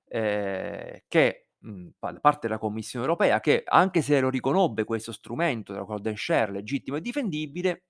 ehm, 0.07 0.99
che, 1.07 1.47
pa 1.99 2.11
da 2.11 2.19
parte 2.19 2.47
della 2.47 2.59
Commissione 2.59 3.05
Europea 3.05 3.39
che, 3.39 3.63
anche 3.65 4.01
se 4.01 4.19
lo 4.19 4.29
riconobbe 4.29 4.83
questo 4.85 5.11
strumento 5.11 5.73
della 5.73 5.85
golden 5.85 6.17
share 6.17 6.51
legittimo 6.51 6.97
e 6.97 7.01
difendibile 7.01 7.81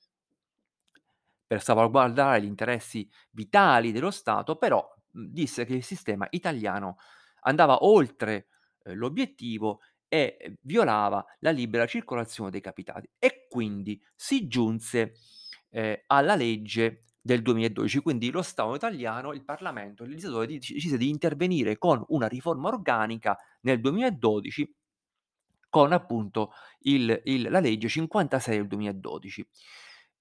per 1.51 1.61
salvaguardare 1.61 2.41
gli 2.41 2.45
interessi 2.45 3.09
vitali 3.31 3.91
dello 3.91 4.09
Stato, 4.11 4.55
però, 4.55 4.87
mhmm, 5.11 5.25
disse 5.33 5.65
che 5.65 5.73
il 5.75 5.83
sistema 5.83 6.25
italiano 6.29 6.95
andava 7.41 7.83
oltre, 7.83 8.47
ehm, 8.83 8.93
l'obiettivo 8.95 9.81
e, 10.07 10.55
violava 10.61 11.25
la 11.39 11.51
libera 11.51 11.85
circolazione 11.85 12.51
dei 12.51 12.61
capitali. 12.61 13.09
E 13.19 13.47
quindi 13.49 14.01
si 14.15 14.47
giunse, 14.47 15.13
ehm, 15.71 15.97
alla 16.07 16.35
legge 16.35 17.03
del 17.21 17.41
2012. 17.41 17.99
Quindi 17.99 18.31
lo 18.31 18.41
Stato 18.41 18.75
italiano, 18.75 19.33
il 19.33 19.43
Parlamento, 19.43 20.03
il 20.03 20.09
legislatore 20.11 20.47
decise 20.47 20.97
di 20.97 21.09
intervenire 21.09 21.77
con 21.77 22.03
una 22.09 22.27
riforma 22.27 22.67
organica 22.69 23.37
nel 23.61 23.79
2012 23.81 24.73
con 25.69 25.93
appunto 25.93 26.51
il 26.81 27.21
il 27.25 27.49
la 27.49 27.59
legge 27.59 27.87
56 27.87 28.57
del 28.57 28.67
2012. 28.67 29.47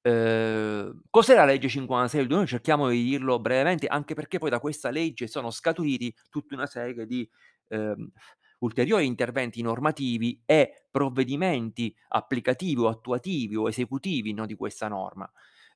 Uhm, 0.03 1.03
cos'è 1.11 1.35
la 1.35 1.45
legge 1.45 1.69
56 1.69 2.21
del 2.21 2.29
2012? 2.29 2.57
Cerchiamo 2.57 2.89
di 2.89 3.03
dirlo 3.05 3.39
brevemente, 3.41 3.87
anche 3.87 4.15
perché 4.15 4.39
poi 4.39 4.51
da 4.51 4.61
questa 4.61 4.91
legge 4.91 5.27
sono 5.27 5.51
scaturiti 5.51 6.15
tutta 6.31 6.55
una 6.55 6.67
serie 6.67 7.07
di, 7.07 7.29
ehm, 7.69 8.11
ulteriori 8.61 9.07
interventi 9.07 9.63
normativi 9.63 10.41
e 10.47 10.87
provvedimenti 10.91 11.95
applicativi 12.09 12.81
o 12.81 12.89
attuativi 12.89 13.57
o 13.57 13.69
esecutivi, 13.69 14.33
no, 14.33 14.47
di 14.47 14.55
questa 14.55 14.89
norma. 14.89 15.31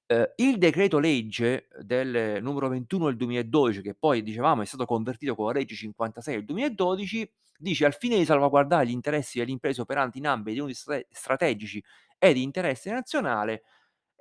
Uhm, 0.07 0.25
il 0.37 0.59
decreto 0.59 0.99
legge 0.99 1.69
del 1.81 2.43
numero 2.43 2.69
21 2.69 3.07
del 3.07 3.17
2012, 3.17 3.81
che 3.83 3.95
poi 3.95 4.23
dicevamo 4.23 4.63
è 4.63 4.67
stato 4.67 4.85
convertito 4.85 5.35
con 5.35 5.47
la 5.47 5.53
legge 5.53 5.75
56 5.75 6.35
del 6.37 6.45
2012, 6.45 7.31
dice: 7.59 7.85
"Al 7.87 7.95
fine 7.95 8.19
di 8.19 8.25
salvaguardare 8.27 8.87
gli 8.87 8.91
interessi 8.91 9.39
delle 9.39 9.51
imprese 9.53 9.81
operanti 9.81 10.19
in 10.19 10.27
ambiti 10.27 10.61
strategici 11.11 11.83
e 12.19 12.33
di 12.35 12.43
interesse 12.43 12.91
nazionale, 12.93 13.63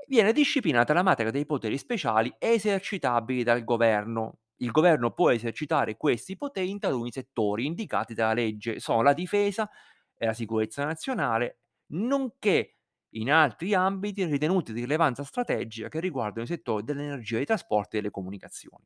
viene 0.08 0.34
disciplinata 0.34 0.94
la 0.94 1.04
materia 1.04 1.32
dei 1.32 1.46
poteri 1.46 1.78
speciali 1.78 2.34
esercitabili 2.40 3.44
dal 3.44 3.64
governo. 3.64 4.40
Il 4.58 4.72
governo 4.72 5.12
può 5.12 5.32
esercitare 5.32 5.98
questi 5.98 6.38
poteri 6.38 6.70
in 6.70 6.80
taluni 6.80 7.12
settori 7.12 7.66
indicati 7.66 8.14
dalla 8.14 8.34
legge, 8.34 8.80
sono 8.80 9.02
la 9.02 9.14
difesa 9.14 9.70
e 10.16 10.26
la 10.26 10.34
sicurezza 10.34 10.86
nazionale, 10.86 11.60
nonché 11.88 12.76
in 13.14 13.32
altri 13.32 13.74
ambiti 13.74 14.24
ritenuti 14.26 14.74
di 14.74 14.82
rilevanza 14.82 15.24
strategica 15.24 15.90
che 15.90 16.00
riguardano 16.00 16.44
i 16.46 16.48
settori 16.48 16.84
dell'energia, 16.84 17.38
dei 17.38 17.46
trasporti 17.46 17.98
e 17.98 18.00
delle 18.00 18.12
comunicazioni". 18.12 18.86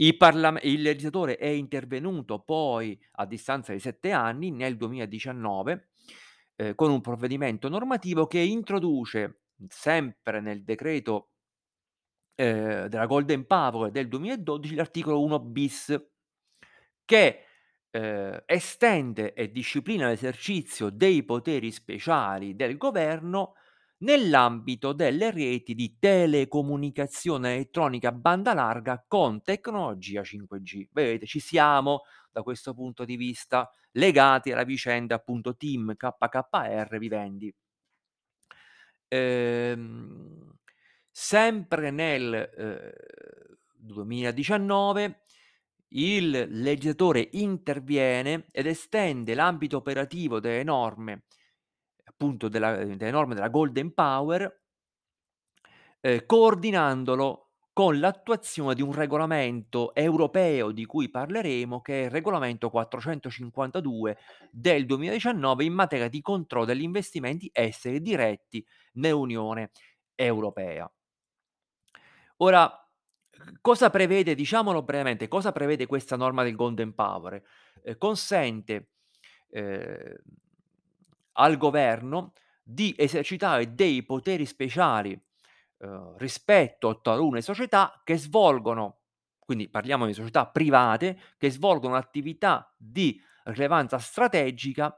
I 0.00 0.16
parlam 0.16 0.58
il 0.62 0.80
legislatore 0.82 1.36
è 1.36 1.46
intervenuto 1.48 2.38
poi 2.40 2.98
a 3.12 3.26
distanza 3.26 3.72
di 3.72 3.80
7 3.80 4.12
anni, 4.12 4.50
nel 4.52 4.76
2019, 4.76 5.88
ehm, 6.56 6.74
con 6.76 6.90
un 6.90 7.00
provvedimento 7.00 7.68
normativo 7.68 8.26
che 8.28 8.38
introduce, 8.38 9.40
sempre 9.68 10.40
nel 10.40 10.62
decreto 10.62 11.30
ehm, 12.40 12.86
della 12.86 13.06
golden 13.06 13.46
power 13.46 13.90
del 13.90 14.06
2012, 14.08 14.74
l'articolo 14.76 15.20
1 15.22 15.40
bis 15.40 15.92
che, 17.04 17.44
ehm, 17.90 18.42
estende 18.46 19.32
e 19.34 19.50
disciplina 19.50 20.08
l'esercizio 20.08 20.90
dei 20.90 21.22
poteri 21.24 21.70
speciali 21.72 22.54
del 22.56 22.76
governo 22.76 23.54
nell'ambito 24.00 24.92
delle 24.92 25.30
reti 25.32 25.74
di 25.74 25.96
telecomunicazione 25.98 27.54
elettronica 27.54 28.08
a 28.10 28.12
banda 28.12 28.54
larga 28.54 29.04
con 29.06 29.42
tecnologia 29.42 30.22
5G. 30.22 30.88
Vedete, 30.92 31.26
ci 31.26 31.40
siamo 31.40 32.02
da 32.30 32.42
questo 32.42 32.74
punto 32.74 33.04
di 33.04 33.16
vista, 33.16 33.68
legati 33.92 34.52
alla 34.52 34.64
vicenda 34.64 35.16
appunto 35.16 35.56
Team 35.56 35.94
KKR 35.96 36.98
Vivendi. 36.98 37.52
Ehm, 39.12 40.56
sempre 41.10 41.90
nel, 41.90 42.34
ehm, 42.56 42.90
2019 43.74 45.22
il 45.92 46.30
legislatore 46.50 47.28
interviene 47.32 48.46
ed 48.50 48.66
estende 48.66 49.34
l'ambito 49.34 49.78
operativo 49.78 50.40
delle 50.40 50.62
norme 50.62 51.24
appunto 52.04 52.48
della 52.48 52.84
delle 52.84 53.10
norme 53.10 53.34
della 53.34 53.48
Golden 53.48 53.92
Power 53.94 54.60
ehm, 56.00 56.26
coordinandolo 56.26 57.44
con 57.72 58.00
l'attuazione 58.00 58.74
di 58.74 58.82
un 58.82 58.92
regolamento 58.92 59.94
europeo 59.94 60.72
di 60.72 60.84
cui 60.84 61.08
parleremo, 61.10 61.80
che 61.80 62.02
è 62.02 62.04
il 62.06 62.10
regolamento 62.10 62.70
452 62.70 64.16
del 64.50 64.84
2019 64.84 65.62
in 65.64 65.74
materia 65.74 66.08
di 66.08 66.20
controllo 66.20 66.64
degli 66.64 66.82
investimenti 66.82 67.48
esteri 67.52 68.00
diretti 68.00 68.64
nell'Unione 68.94 69.70
Europea. 70.16 70.90
Ora, 72.38 72.87
cosa 73.60 73.90
prevede 73.90 74.34
diciamolo 74.34 74.82
brevemente, 74.82 75.28
cosa 75.28 75.52
prevede 75.52 75.86
questa 75.86 76.16
norma 76.16 76.42
del 76.42 76.56
Golden 76.56 76.94
Power? 76.94 77.42
Ehm, 77.82 77.96
consente, 77.98 78.90
ehm, 79.50 80.14
al 81.32 81.56
governo 81.56 82.32
di 82.62 82.94
esercitare 82.98 83.74
dei 83.74 84.04
poteri 84.04 84.44
speciali, 84.46 85.18
uhm, 85.78 86.16
rispetto 86.18 86.88
a 86.88 86.98
talune 87.00 87.40
società 87.40 88.00
che 88.04 88.16
svolgono 88.18 88.96
quindi 89.48 89.70
parliamo 89.70 90.04
di 90.04 90.12
società 90.12 90.46
private, 90.46 91.18
che 91.38 91.50
svolgono 91.50 91.94
attività 91.96 92.70
di 92.76 93.18
rilevanza 93.44 93.96
strategica, 93.98 94.94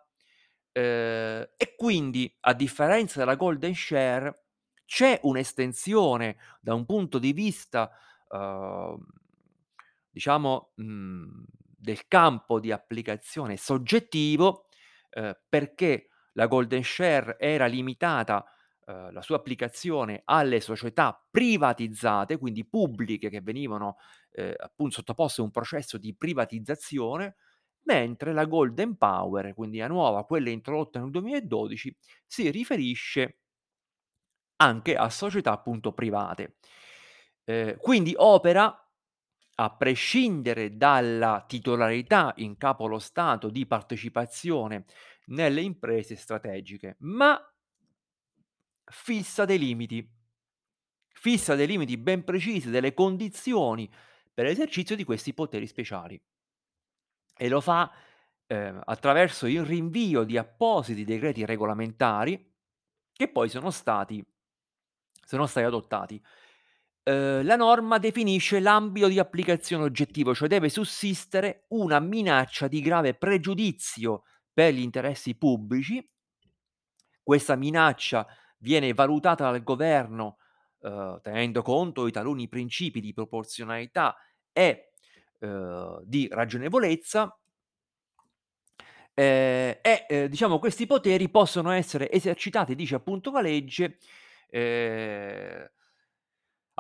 ehm, 0.73 1.49
e 1.57 1.75
quindi 1.77 2.37
a 2.41 2.53
differenza 2.55 3.21
della 3.21 3.37
golden 3.37 3.75
share 3.75 4.47
c'è 4.85 5.21
un'estensione 5.23 6.37
da 6.61 6.75
un 6.75 6.85
punto 6.85 7.21
di 7.21 7.33
vista, 7.33 7.93
uhm, 8.31 8.99
diciamo, 10.11 10.73
mhmm, 10.77 11.45
del 11.77 12.07
campo 12.09 12.61
di 12.61 12.73
applicazione 12.73 13.57
soggettivo, 13.57 14.67
ehm, 15.11 15.39
perché 15.49 16.09
la 16.35 16.47
golden 16.47 16.83
share 16.85 17.37
era 17.39 17.67
limitata, 17.67 18.45
uhm, 18.87 19.13
la 19.13 19.23
sua 19.23 19.37
applicazione 19.37 20.23
alle 20.25 20.61
società 20.61 21.25
privatizzate, 21.31 22.39
quindi 22.39 22.67
pubbliche 22.67 23.31
che 23.31 23.41
venivano, 23.41 23.97
ehm, 24.33 24.55
appun 24.59 24.91
sottoposte 24.91 25.41
a 25.41 25.45
un 25.45 25.51
processo 25.51 25.97
di 25.99 26.15
privatizzazione, 26.15 27.37
mentre 27.85 28.33
la 28.33 28.45
golden 28.45 28.97
power, 28.97 29.55
quindi 29.55 29.79
la 29.79 29.87
nuova, 29.89 30.25
quella 30.25 30.51
introdotta 30.51 31.01
nel 31.01 31.11
2012, 31.11 31.95
si 32.27 32.51
riferisce 32.51 33.39
anche 34.57 34.95
a 34.97 35.09
società 35.09 35.53
appunto 35.53 35.93
private. 35.93 36.57
Ehm, 37.51 37.77
quindi 37.79 38.15
opera 38.17 38.73
a 39.57 39.77
prescindere 39.77 40.77
dalla 40.77 41.45
titolarità 41.47 42.33
in 42.37 42.57
capo 42.57 42.85
allo 42.87 43.01
Stato 43.01 43.51
di 43.51 43.67
partecipazione 43.67 44.85
nelle 45.27 45.61
imprese 45.61 46.15
strategiche, 46.17 46.97
ma 47.01 47.39
fissa 48.91 49.45
dei 49.47 49.59
limiti. 49.59 50.07
Fissa 51.13 51.55
dei 51.55 51.67
limiti 51.67 51.97
ben 51.99 52.25
precisi, 52.25 52.71
delle 52.71 52.95
condizioni 52.95 53.91
per 54.33 54.47
l'esercizio 54.47 54.97
di 54.97 55.05
questi 55.05 55.35
poteri 55.35 55.67
speciali. 55.67 56.21
E 57.37 57.49
lo 57.49 57.61
fa, 57.61 57.91
ehm, 58.47 58.83
attraverso 58.85 59.47
il 59.47 59.65
rinvio 59.65 60.25
di 60.25 60.37
appositi 60.37 61.05
decreti 61.05 61.45
regolamentari 61.45 62.53
che 63.13 63.29
poi 63.29 63.49
sono 63.49 63.71
stati 63.71 64.25
sono 65.25 65.47
stati 65.47 65.67
adottati. 65.67 66.21
Uhm, 67.11 67.45
la 67.45 67.57
norma 67.57 67.99
definisce 67.99 68.61
l'ambito 68.61 69.09
di 69.09 69.19
applicazione 69.19 69.85
oggettivo, 69.85 70.35
cioè 70.35 70.49
deve 70.49 70.69
sussistere 70.69 71.65
una 71.69 71.99
minaccia 71.99 72.69
di 72.69 72.81
grave 72.81 73.15
pregiudizio 73.15 74.23
per 74.53 74.75
gli 74.75 74.81
interessi 74.81 75.35
pubblici. 75.37 76.07
Questa 77.23 77.55
minaccia 77.57 78.27
viene 78.59 78.93
valutata 78.93 79.45
dal 79.51 79.63
governo, 79.63 80.39
uhm, 80.81 81.21
tenendo 81.23 81.63
conto 81.63 82.05
di 82.05 82.11
taluni 82.11 82.49
principi 82.49 83.01
di 83.01 83.13
proporzionalità 83.13 84.17
e, 84.53 84.93
uhm, 85.41 86.03
di 86.05 86.29
ragionevolezza 86.31 87.35
ehm, 89.15 89.79
e, 89.83 90.07
ehm, 90.09 90.27
diciamo 90.27 90.59
questi 90.59 90.87
poteri 90.87 91.29
possono 91.29 91.71
essere 91.71 92.11
esercitati, 92.11 92.75
dice 92.75 92.95
appunto 92.97 93.31
la 93.31 93.41
legge, 93.41 93.99
ehm, 94.51 95.69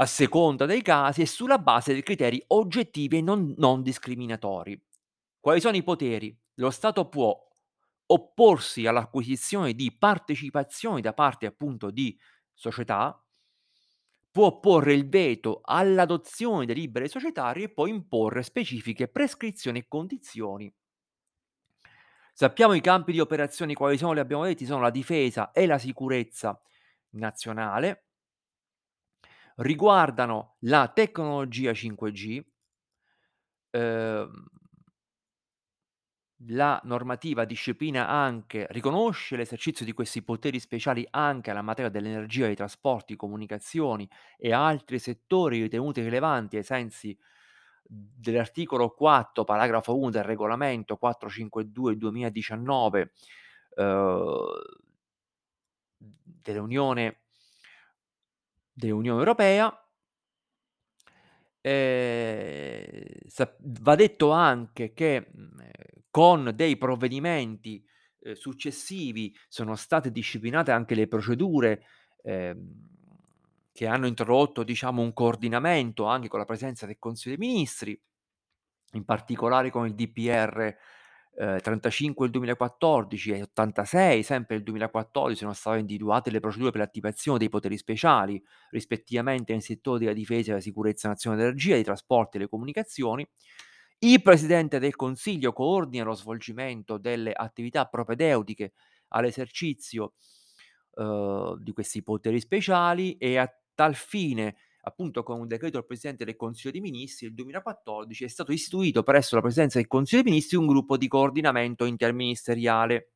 a 0.00 0.06
seconda 0.06 0.64
dei 0.64 0.80
casi 0.80 1.20
e 1.20 1.26
sulla 1.26 1.58
base 1.58 1.92
di 1.92 2.02
criteri 2.02 2.42
oggettivi 2.48 3.18
e 3.18 3.20
non 3.20 3.54
non 3.58 3.82
discriminatori. 3.82 4.80
Quali 5.38 5.60
sono 5.60 5.76
i 5.76 5.82
poteri? 5.82 6.34
Lo 6.54 6.70
Stato 6.70 7.08
può 7.08 7.38
opporsi 8.06 8.86
all'acquisizione 8.86 9.74
di 9.74 9.94
partecipazioni 9.96 11.00
da 11.00 11.12
parte 11.12 11.46
appunto 11.46 11.90
di 11.90 12.18
società 12.54 13.22
può 14.30 14.60
porre 14.60 14.94
il 14.94 15.08
veto 15.08 15.60
all'adozione 15.62 16.64
di 16.64 16.72
delibere 16.72 17.08
societarie 17.08 17.64
e 17.64 17.72
può 17.72 17.86
imporre 17.86 18.42
specifiche 18.42 19.08
prescrizioni 19.08 19.80
e 19.80 19.88
condizioni. 19.88 20.72
Sappiamo 22.32 22.72
i 22.72 22.80
campi 22.80 23.12
di 23.12 23.20
operazioni 23.20 23.74
quali 23.74 23.98
sono, 23.98 24.12
li 24.12 24.20
abbiamo 24.20 24.44
detti, 24.44 24.64
sono 24.64 24.80
la 24.80 24.90
difesa 24.90 25.50
e 25.50 25.66
la 25.66 25.78
sicurezza 25.78 26.58
nazionale. 27.10 28.09
Riguardano 29.62 30.56
la 30.60 30.88
tecnologia 30.88 31.74
5G. 31.74 32.42
Uhm 33.74 34.50
la 36.46 36.80
normativa 36.84 37.44
disciplina 37.44 38.08
anche 38.08 38.66
riconosce 38.70 39.36
l'esercizio 39.36 39.84
di 39.84 39.92
questi 39.92 40.22
poteri 40.22 40.58
speciali 40.58 41.06
anche 41.10 41.50
alla 41.50 41.60
materia 41.60 41.90
dell'energia, 41.90 42.46
dei 42.46 42.54
trasporti, 42.56 43.14
comunicazioni 43.14 44.08
e 44.38 44.52
altri 44.52 44.98
settori 44.98 45.60
ritenuti 45.60 46.00
rilevanti 46.00 46.56
ai 46.56 46.62
sensi 46.62 47.16
dell'articolo 47.82 48.90
4, 48.94 49.44
paragrafo 49.44 49.98
1 49.98 50.08
del 50.10 50.24
regolamento 50.24 50.96
452 50.96 51.96
2019, 51.98 53.12
uhm 53.76 54.48
dell'Unione 56.42 57.20
dell'Unione 58.80 59.18
Europea. 59.20 59.72
Sap 63.26 63.56
va 63.80 63.94
detto 63.94 64.30
anche 64.30 64.92
che, 64.92 65.30
mhmm, 65.32 65.58
con 66.10 66.52
dei 66.54 66.76
provvedimenti, 66.76 67.84
uhm, 68.20 68.32
successivi 68.32 69.34
sono 69.48 69.76
state 69.76 70.10
disciplinate 70.10 70.70
anche 70.70 70.94
le 70.94 71.06
procedure, 71.06 71.82
ehm, 72.22 72.88
che 73.72 73.86
hanno 73.86 74.06
introdotto 74.06 74.62
diciamo 74.62 75.00
un 75.02 75.12
coordinamento 75.12 76.04
anche 76.06 76.28
con 76.28 76.38
la 76.38 76.44
presenza 76.44 76.86
del 76.86 76.98
Consiglio 76.98 77.36
dei 77.36 77.46
Ministri, 77.48 78.00
in 78.94 79.04
particolare 79.04 79.70
con 79.70 79.86
il 79.86 79.94
DPR, 79.94 80.76
uhm, 81.36 81.58
35 81.60 82.24
del 82.26 82.32
2014 82.34 83.30
e 83.32 83.42
86 83.42 84.22
sempre 84.22 84.56
del 84.56 84.64
2014 84.64 85.40
sono 85.40 85.52
state 85.52 85.78
individuate 85.78 86.30
le 86.30 86.40
procedure 86.40 86.70
per 86.70 86.80
l'attivazione 86.80 87.38
dei 87.38 87.48
poteri 87.48 87.76
speciali, 87.78 88.42
rispettivamente 88.70 89.52
nei 89.52 89.62
settori 89.62 90.00
della 90.00 90.12
difesa 90.14 90.40
e 90.48 90.50
della 90.50 90.60
sicurezza 90.60 91.08
nazionale 91.08 91.42
dell'energia, 91.42 91.74
dei 91.74 91.84
trasporti 91.84 92.36
e 92.36 92.40
le 92.40 92.48
comunicazioni. 92.48 93.26
Il 94.02 94.22
Presidente 94.22 94.78
del 94.78 94.96
Consiglio 94.96 95.52
coordina 95.52 96.04
lo 96.04 96.14
svolgimento 96.14 96.96
delle 96.98 97.32
attività 97.32 97.84
propedeutiche 97.86 98.72
all'esercizio, 99.08 100.14
uhm, 100.94 101.56
di 101.62 101.72
questi 101.72 102.02
poteri 102.02 102.40
speciali 102.40 103.16
e 103.18 103.36
a 103.38 103.52
tal 103.74 103.94
fine, 103.94 104.56
appunto 104.90 105.22
con 105.22 105.40
un 105.40 105.46
decreto 105.46 105.78
del 105.78 105.86
Presidente 105.86 106.24
del 106.24 106.36
Consiglio 106.36 106.72
dei 106.72 106.80
Ministri 106.80 107.26
del 107.26 107.34
2014 107.36 108.24
è 108.24 108.28
stato 108.28 108.52
istituito 108.52 109.02
presso 109.02 109.34
la 109.36 109.40
Presidenza 109.40 109.78
del 109.78 109.86
Consiglio 109.86 110.22
dei 110.22 110.32
Ministri 110.32 110.56
un 110.56 110.66
gruppo 110.66 110.96
di 110.96 111.08
coordinamento 111.08 111.84
interministeriale 111.84 113.12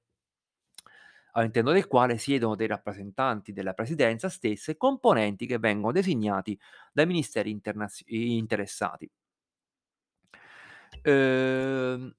all'interno 1.33 1.73
del 1.73 1.87
quale 1.87 2.17
siedono 2.17 2.55
dei 2.55 2.69
rappresentanti 2.69 3.53
della 3.53 3.75
Presidenza 3.75 4.29
stessa 4.29 4.71
e 4.73 4.77
componenti 4.77 5.47
che 5.47 5.59
vengono 5.59 5.93
designati 5.93 6.59
dai 6.93 7.07
ministeri 7.07 7.51
internazio 7.51 8.05
interessati. 8.09 9.11
Uhm 11.05 12.15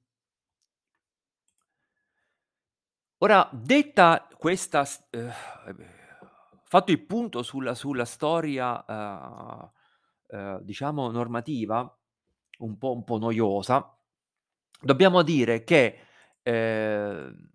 ora 3.20 3.50
detta 3.52 4.28
questa 4.38 4.88
uhm, 5.12 5.32
fatto 6.78 6.92
il 6.92 7.06
punto 7.06 7.42
sulla 7.44 7.74
sulla 7.76 8.06
storia, 8.06 8.84
uhm, 8.88 9.72
uhm, 10.28 10.60
diciamo 10.62 11.10
normativa, 11.12 11.98
un 12.60 12.78
po' 12.78 12.94
un 12.94 13.04
po' 13.04 13.18
noiosa, 13.18 13.98
dobbiamo 14.82 15.22
dire 15.24 15.64
che, 15.64 16.00
ehm 16.44 17.50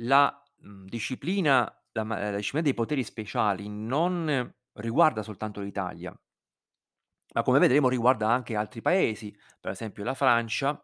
la, 0.00 0.42
disciplina 0.84 1.72
la 1.92 2.04
la 2.04 2.36
disciplina 2.36 2.62
dei 2.64 2.74
poteri 2.74 3.02
speciali 3.02 3.68
non 3.68 4.52
riguarda 4.74 5.22
soltanto 5.22 5.60
l'Italia 5.60 6.16
ma 7.34 7.42
come 7.42 7.58
vedremo 7.58 7.88
riguarda 7.88 8.28
anche 8.28 8.56
altri 8.56 8.80
paesi, 8.80 9.36
per 9.60 9.72
esempio 9.72 10.02
la 10.04 10.14
Francia 10.14 10.82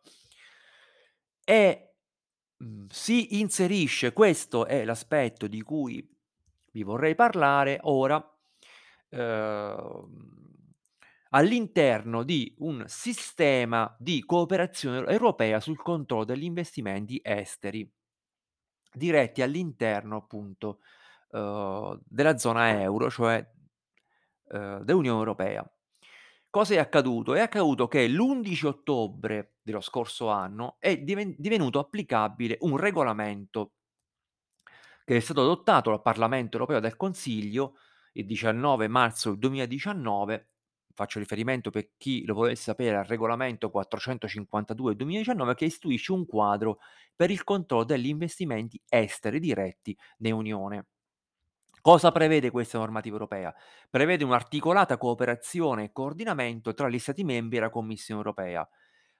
e, 1.48 1.90
si 2.88 3.40
inserisce 3.40 4.12
questo 4.12 4.66
è 4.66 4.84
l'aspetto 4.84 5.46
di 5.46 5.60
cui 5.60 6.13
vi 6.74 6.82
vorrei 6.82 7.14
parlare 7.14 7.78
ora, 7.82 8.16
uhm, 9.10 10.08
all'interno 11.30 12.22
di 12.24 12.54
un 12.58 12.84
sistema 12.86 13.94
di 13.98 14.24
cooperazione 14.24 15.06
europea 15.10 15.60
sul 15.60 15.76
controllo 15.80 16.24
degli 16.24 16.44
investimenti 16.44 17.20
esteri 17.22 17.88
diretti 18.92 19.42
all'interno 19.42 20.16
appunto, 20.16 20.80
uhm, 21.30 22.00
della 22.04 22.38
zona 22.38 22.80
euro, 22.80 23.10
cioè, 23.10 23.44
uhm, 24.50 24.80
dell'Unione 24.82 25.18
Europea. 25.18 25.68
Cosa 26.50 26.74
è 26.74 26.78
accaduto? 26.78 27.34
È 27.34 27.40
accaduto 27.40 27.88
che 27.88 28.06
l'11 28.08 28.66
ottobre 28.66 29.56
dello 29.62 29.80
scorso 29.80 30.28
anno 30.28 30.76
è 30.78 30.98
diven 30.98 31.34
divenuto 31.36 31.80
applicabile 31.80 32.58
un 32.60 32.76
regolamento 32.76 33.73
che 35.04 35.16
è 35.16 35.20
stato 35.20 35.42
adottato 35.42 35.90
dal 35.90 36.02
Parlamento 36.02 36.56
Europeo 36.56 36.78
e 36.78 36.80
dal 36.80 36.96
Consiglio 36.96 37.76
il 38.12 38.26
19 38.26 38.88
marzo 38.88 39.34
2019, 39.34 40.48
faccio 40.94 41.18
riferimento 41.18 41.70
per 41.70 41.90
chi 41.96 42.24
lo 42.24 42.34
volesse 42.34 42.62
sapere 42.62 42.96
al 42.96 43.04
regolamento 43.04 43.70
452 43.70 44.88
del 44.88 44.96
2019 44.96 45.54
che 45.54 45.64
istituisce 45.66 46.12
un 46.12 46.24
quadro 46.26 46.78
per 47.14 47.30
il 47.30 47.44
controllo 47.44 47.84
degli 47.84 48.06
investimenti 48.06 48.80
esteri 48.88 49.40
diretti 49.40 49.96
nell'Unione. 50.18 50.86
Cosa 51.80 52.12
prevede 52.12 52.50
questa 52.50 52.78
normativa 52.78 53.14
europea? 53.16 53.54
Prevede 53.90 54.24
un'articolata 54.24 54.96
cooperazione 54.96 55.84
e 55.84 55.92
coordinamento 55.92 56.72
tra 56.72 56.88
gli 56.88 56.98
stati 56.98 57.24
membri 57.24 57.58
e 57.58 57.60
la 57.60 57.68
Commissione 57.70 58.20
Europea, 58.20 58.66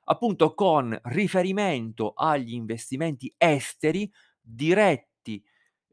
appunto 0.04 0.54
con 0.54 0.98
riferimento 1.04 2.14
agli 2.16 2.54
investimenti 2.54 3.32
esteri 3.36 4.10
diretti, 4.40 5.13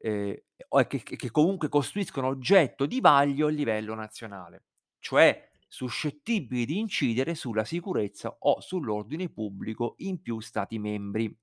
ehm, 0.02 0.36
o 0.70 0.80
e 0.80 0.88
che 0.88 1.00
che 1.04 1.32
comunque 1.32 1.70
costituiscono 1.70 2.28
oggetto 2.28 2.86
di 2.86 3.00
vaglio 3.00 3.48
a 3.48 3.50
livello 3.52 3.94
nazionale, 3.96 4.64
cioè 5.00 5.50
suscettibili 5.68 6.66
di 6.66 6.80
incidere 6.80 7.34
sulla 7.36 7.64
sicurezza 7.64 8.36
o 8.40 8.60
sull'ordine 8.60 9.30
pubblico 9.30 9.96
in 10.00 10.22
più 10.22 10.40
stati 10.42 10.80
membri. 10.80 11.34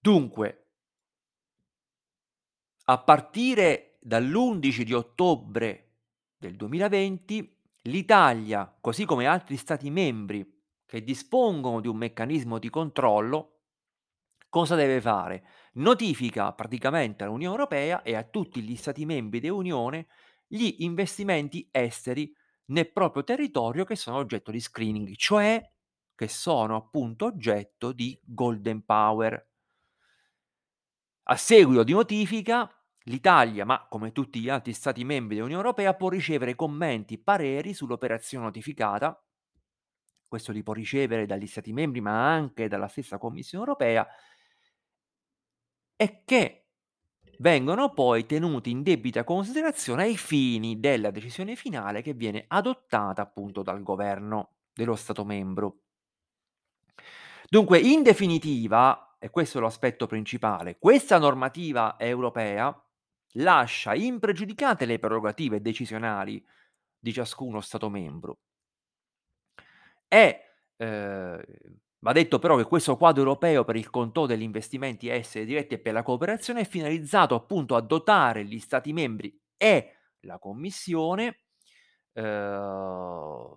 Dunque 0.00 0.64
a 2.86 2.98
partire 2.98 3.96
dall'11 4.00 4.82
di 4.82 4.92
ottobre 4.92 5.92
del 6.36 6.56
2020 6.56 7.56
l'Italia, 7.82 8.74
così 8.80 9.04
come 9.04 9.26
altri 9.26 9.56
stati 9.56 9.90
membri 9.90 10.62
che 10.84 11.02
dispongono 11.02 11.80
di 11.80 11.88
un 11.88 11.96
meccanismo 11.96 12.58
di 12.58 12.68
controllo, 12.68 13.60
cosa 14.48 14.74
deve 14.74 15.00
fare? 15.00 15.46
Notifica 15.76 16.52
praticamente 16.52 17.24
all'Unione 17.24 17.52
Europea 17.54 18.02
e 18.02 18.14
a 18.14 18.22
tutti 18.24 18.60
gli 18.62 18.76
stati 18.76 19.04
membri 19.04 19.40
dell'Unione 19.40 20.06
gli 20.46 20.76
investimenti 20.78 21.68
esteri 21.70 22.32
nel 22.66 22.92
proprio 22.92 23.24
territorio 23.24 23.84
che 23.84 23.96
sono 23.96 24.16
oggetto 24.18 24.50
di 24.50 24.60
screening, 24.60 25.14
cioè 25.16 25.60
che 26.14 26.28
sono 26.28 26.76
appunto 26.76 27.26
oggetto 27.26 27.92
di 27.92 28.18
golden 28.24 28.84
power. 28.84 29.48
A 31.24 31.36
seguito 31.36 31.82
di 31.84 31.92
notifica 31.92 32.70
l'Italia, 33.04 33.66
ma 33.66 33.86
come 33.88 34.10
tutti 34.12 34.40
gli 34.40 34.48
altri 34.48 34.72
stati 34.72 35.04
membri 35.04 35.34
dell'Unione 35.36 35.62
Europea, 35.62 35.94
può 35.94 36.08
ricevere 36.08 36.54
commenti, 36.54 37.18
pareri 37.18 37.74
sull'operazione 37.74 38.44
notificata 38.44 39.22
questo 40.28 40.52
li 40.52 40.62
può 40.62 40.72
ricevere 40.72 41.26
dagli 41.26 41.46
stati 41.46 41.72
membri, 41.72 42.00
ma 42.00 42.32
anche 42.32 42.66
dalla 42.68 42.88
stessa 42.88 43.18
Commissione 43.18 43.64
Europea 43.64 44.06
e 45.96 46.22
che 46.24 46.64
vengono 47.38 47.92
poi 47.92 48.26
tenuti 48.26 48.70
in 48.70 48.82
debita 48.82 49.24
considerazione 49.24 50.04
ai 50.04 50.16
fini 50.16 50.80
della 50.80 51.10
decisione 51.10 51.56
finale 51.56 52.02
che 52.02 52.14
viene 52.14 52.44
adottata 52.48 53.22
appunto 53.22 53.62
dal 53.62 53.82
governo 53.82 54.50
dello 54.72 54.96
stato 54.96 55.24
membro. 55.24 55.80
Dunque 57.48 57.78
in 57.78 58.02
definitiva, 58.02 59.16
e 59.18 59.30
questo 59.30 59.58
è 59.58 59.60
l'aspetto 59.60 60.06
principale, 60.06 60.78
questa 60.78 61.18
normativa 61.18 61.96
europea 61.98 62.76
lascia 63.34 63.94
impregiudicate 63.94 64.86
le 64.86 64.98
prerogative 64.98 65.60
decisionali 65.60 66.44
di 66.98 67.12
ciascuno 67.12 67.60
stato 67.60 67.88
membro. 67.90 68.38
E, 70.08 70.40
ehm, 70.76 71.42
va 72.04 72.12
detto 72.12 72.38
però 72.38 72.56
che 72.56 72.64
questo 72.64 72.96
quadro 72.98 73.22
europeo 73.22 73.64
per 73.64 73.76
il 73.76 73.88
controllo 73.88 74.28
degli 74.28 74.42
investimenti 74.42 75.08
esteri 75.08 75.46
diretti 75.46 75.74
e 75.74 75.78
per 75.78 75.94
la 75.94 76.02
cooperazione 76.02 76.60
è 76.60 76.64
finalizzato 76.66 77.34
appunto 77.34 77.76
a 77.76 77.80
dotare 77.80 78.44
gli 78.44 78.58
stati 78.60 78.92
membri 78.92 79.34
e 79.56 79.94
la 80.20 80.38
Commissione, 80.38 81.44
uhm, 82.14 83.56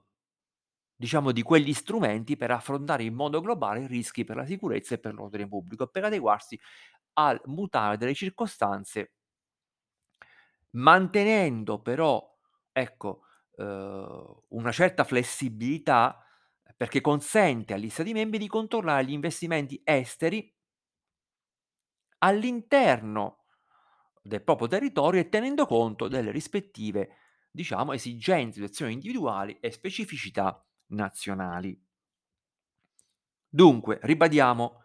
diciamo 0.95 1.31
di 1.31 1.43
quegli 1.43 1.73
strumenti 1.73 2.37
per 2.37 2.51
affrontare 2.51 3.03
in 3.03 3.13
modo 3.15 3.41
globale 3.41 3.81
i 3.81 3.87
rischi 3.87 4.23
per 4.25 4.37
la 4.37 4.45
sicurezza 4.45 4.95
e 4.95 4.99
per 4.99 5.13
l'ordine 5.13 5.47
pubblico 5.47 5.85
e 5.85 5.89
per 5.91 6.05
adeguarsi 6.05 6.59
al 7.13 7.41
mutare 7.45 7.97
delle 7.97 8.13
circostanze 8.15 9.11
mantenendo 10.71 11.79
però, 11.81 12.21
ecco, 12.71 13.21
uhm, 13.57 14.41
una 14.49 14.71
certa 14.71 15.03
flessibilità 15.03 16.21
perché 16.75 17.01
consente 17.01 17.73
agli 17.73 17.89
stati 17.89 18.13
membri 18.13 18.37
di 18.37 18.47
controllare 18.47 19.05
gli 19.05 19.11
investimenti 19.11 19.81
esteri 19.83 20.53
all'interno 22.19 23.45
del 24.21 24.43
proprio 24.43 24.67
territorio 24.67 25.21
e 25.21 25.29
tenendo 25.29 25.65
conto 25.65 26.07
delle 26.07 26.31
rispettive, 26.31 27.09
diciamo, 27.51 27.93
esigenze, 27.93 28.55
situazioni 28.55 28.93
individuali 28.93 29.57
e 29.59 29.71
specificità 29.71 30.63
nazionali. 30.87 31.79
Dunque, 33.49 33.99
ribadiamo, 34.01 34.81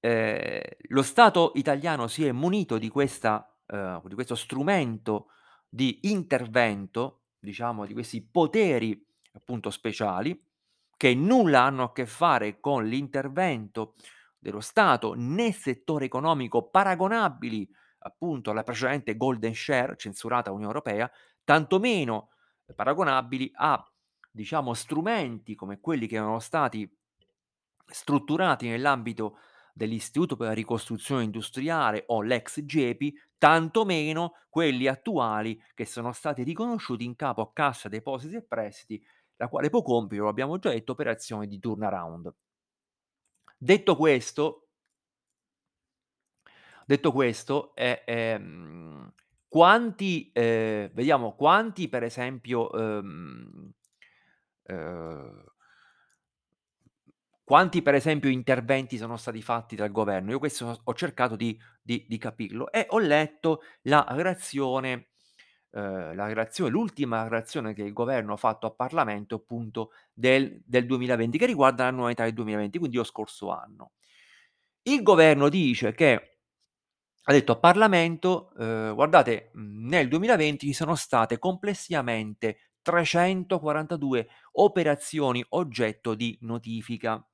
ehm, 0.00 0.60
lo 0.88 1.02
Stato 1.02 1.52
italiano 1.54 2.06
si 2.08 2.24
è 2.26 2.32
munito 2.32 2.78
di 2.78 2.88
questa 2.88 3.46
uhm, 3.66 4.06
di 4.08 4.14
questo 4.14 4.34
strumento 4.34 5.28
di 5.68 6.00
intervento, 6.02 7.24
diciamo 7.38 7.86
di 7.86 7.92
questi 7.92 8.22
poteri 8.22 9.06
appunto 9.34 9.70
speciali, 9.70 10.38
che 11.02 11.16
nulla 11.16 11.62
hanno 11.64 11.82
a 11.82 11.92
che 11.92 12.06
fare 12.06 12.60
con 12.60 12.84
l'intervento 12.86 13.94
dello 14.38 14.60
Stato 14.60 15.14
nel 15.16 15.52
settore 15.52 16.04
economico 16.04 16.68
paragonabili 16.68 17.68
appunto 18.04 18.52
alla 18.52 18.62
precedente 18.62 19.16
golden 19.16 19.52
share 19.52 19.96
censurata 19.96 20.42
dall'Unione 20.42 20.72
Europea, 20.72 21.10
tantomeno 21.42 22.28
paragonabili 22.76 23.50
a, 23.52 23.84
diciamo, 24.30 24.74
strumenti 24.74 25.56
come 25.56 25.80
quelli 25.80 26.06
che 26.06 26.14
erano 26.14 26.38
stati 26.38 26.88
strutturati 27.84 28.68
nell'ambito 28.68 29.38
dell'Istituto 29.74 30.36
per 30.36 30.46
la 30.48 30.52
ricostruzione 30.52 31.24
industriale 31.24 32.04
o 32.06 32.22
l'ex 32.22 32.60
GEPI, 32.60 33.12
tantomeno 33.38 34.34
quelli 34.48 34.86
attuali 34.86 35.60
che 35.74 35.84
sono 35.84 36.12
stati 36.12 36.44
riconosciuti 36.44 37.04
in 37.04 37.16
capo 37.16 37.40
a 37.42 37.52
Cassa 37.52 37.88
Depositi 37.88 38.36
e 38.36 38.44
Prestiti, 38.44 39.04
la 39.36 39.48
quale 39.48 39.70
può 39.70 39.82
compiere, 39.82 40.24
lo 40.24 40.30
abbiamo 40.30 40.58
già 40.58 40.70
detto, 40.70 40.92
operazioni 40.92 41.46
di 41.48 41.58
turnaround. 41.58 42.32
Detto 43.60 43.96
questo 43.96 44.66
detto 46.88 47.12
questo, 47.12 47.74
e 47.74 48.02
ehm, 48.06 49.12
quanti 49.48 50.30
ehm, 50.32 50.90
vediamo 50.92 51.34
quanti 51.34 51.88
per 51.88 52.02
esempio, 52.02 52.68
uhm, 52.72 53.70
uhm 54.68 55.44
quanti 57.48 57.82
per 57.82 57.94
esempio 57.94 58.30
interventi 58.30 58.96
sono 58.96 59.16
stati 59.16 59.42
fatti 59.42 59.74
dal 59.76 59.90
governo? 59.90 60.30
Io 60.30 60.38
questo 60.38 60.80
ho 60.84 60.94
cercato 60.94 61.34
di 61.36 61.58
di 61.82 62.06
di 62.08 62.16
capirlo 62.18 62.70
e 62.70 62.86
ho 62.90 62.98
letto 62.98 63.62
la 63.82 64.06
relazione, 64.10 65.11
ehm, 65.72 66.14
la 66.14 66.26
relazione 66.26 66.70
l'ultima 66.70 67.24
relazione 67.24 67.74
che 67.74 67.82
il 67.82 67.92
governo 67.92 68.34
ha 68.34 68.36
fatto 68.36 68.66
a 68.66 68.70
Parlamento 68.72 69.36
appunto 69.36 69.90
del 70.12 70.60
del 70.64 70.86
2020, 70.86 71.38
che 71.38 71.46
riguarda 71.46 71.84
l'annualità 71.84 72.24
del 72.24 72.34
2020, 72.34 72.78
quindi 72.78 72.96
lo 72.96 73.04
scorso 73.04 73.50
anno. 73.50 73.92
Il 74.84 75.02
governo 75.02 75.48
dice 75.48 75.92
che 75.94 76.38
ha 77.24 77.32
detto 77.32 77.52
a 77.52 77.56
Parlamento, 77.58 78.52
ehm: 78.58 78.94
"Guardate, 78.94 79.50
mhmm, 79.54 79.88
nel 79.88 80.08
2020 80.08 80.66
ci 80.66 80.72
sono 80.72 80.94
state 80.96 81.38
complessivamente 81.38 82.72
342 82.82 84.26
operazioni 84.52 85.44
oggetto 85.50 86.14
di 86.14 86.36
notifica". 86.42 87.24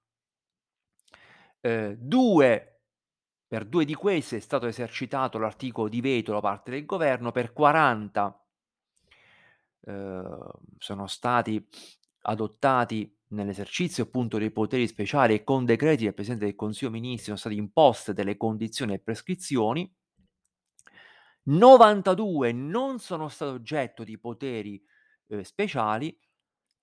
Ehm, 1.65 1.97
2 1.99 2.78
per 3.49 3.65
2 3.65 3.87
di 3.87 3.95
queste 3.95 4.37
è 4.37 4.41
stato 4.41 4.67
esercitato 4.67 5.39
l'articolo 5.39 5.89
di 5.89 6.03
veto 6.03 6.33
da 6.33 6.41
parte 6.41 6.71
del 6.71 6.85
governo, 6.85 7.33
per 7.33 7.55
40 7.55 8.47
ehm, 9.87 10.51
sono 10.77 11.07
stati 11.07 11.67
adottati 12.23 13.11
nell'esercizio 13.29 14.05
appunto 14.05 14.37
dei 14.37 14.51
poteri 14.51 14.87
speciali 14.87 15.35
e 15.35 15.45
con 15.45 15.65
decreti 15.65 16.05
del 16.05 16.15
Presidente 16.15 16.45
del 16.45 16.55
Consiglio 16.55 16.91
dei 16.91 17.01
Ministri 17.01 17.27
sono 17.27 17.39
state 17.39 17.55
imposte 17.55 18.13
delle 18.13 18.37
condizioni 18.37 18.93
e 18.93 18.99
prescrizioni. 18.99 19.91
92 21.45 22.53
non 22.53 22.99
sono 22.99 23.29
state 23.29 23.53
oggetto 23.53 24.05
di 24.05 24.19
poteri, 24.19 24.83
ehm, 25.29 25.41
speciali, 25.41 26.15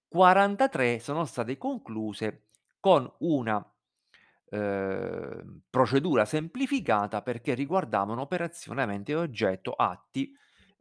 43 0.08 0.99
sono 0.99 1.25
state 1.25 1.58
concluse 1.58 2.47
con 2.80 3.12
una, 3.19 3.63
ehm, 4.49 5.62
procedura 5.69 6.25
semplificata 6.25 7.21
perché 7.21 7.53
riguardavano 7.53 8.21
operazioni 8.21 8.81
aventi 8.81 9.12
a 9.13 9.19
oggetto 9.19 9.71
atti, 9.73 10.31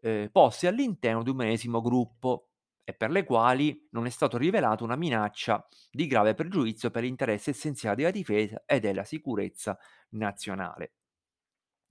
ehm, 0.00 0.28
posti 0.30 0.66
all'interno 0.66 1.22
di 1.22 1.30
un 1.30 1.36
medesimo 1.36 1.80
gruppo 1.80 2.50
e 2.84 2.92
per 2.94 3.10
le 3.10 3.24
quali 3.24 3.88
non 3.92 4.06
è 4.06 4.10
stato 4.10 4.36
rivelato 4.36 4.84
una 4.84 4.96
minaccia 4.96 5.66
di 5.90 6.06
grave 6.06 6.34
pregiudizio 6.34 6.90
per 6.90 7.02
l'interesse 7.02 7.50
essenziale 7.50 7.96
della 7.96 8.10
difesa 8.10 8.62
e 8.66 8.78
della 8.80 9.04
sicurezza 9.04 9.78
nazionale. 10.10 10.92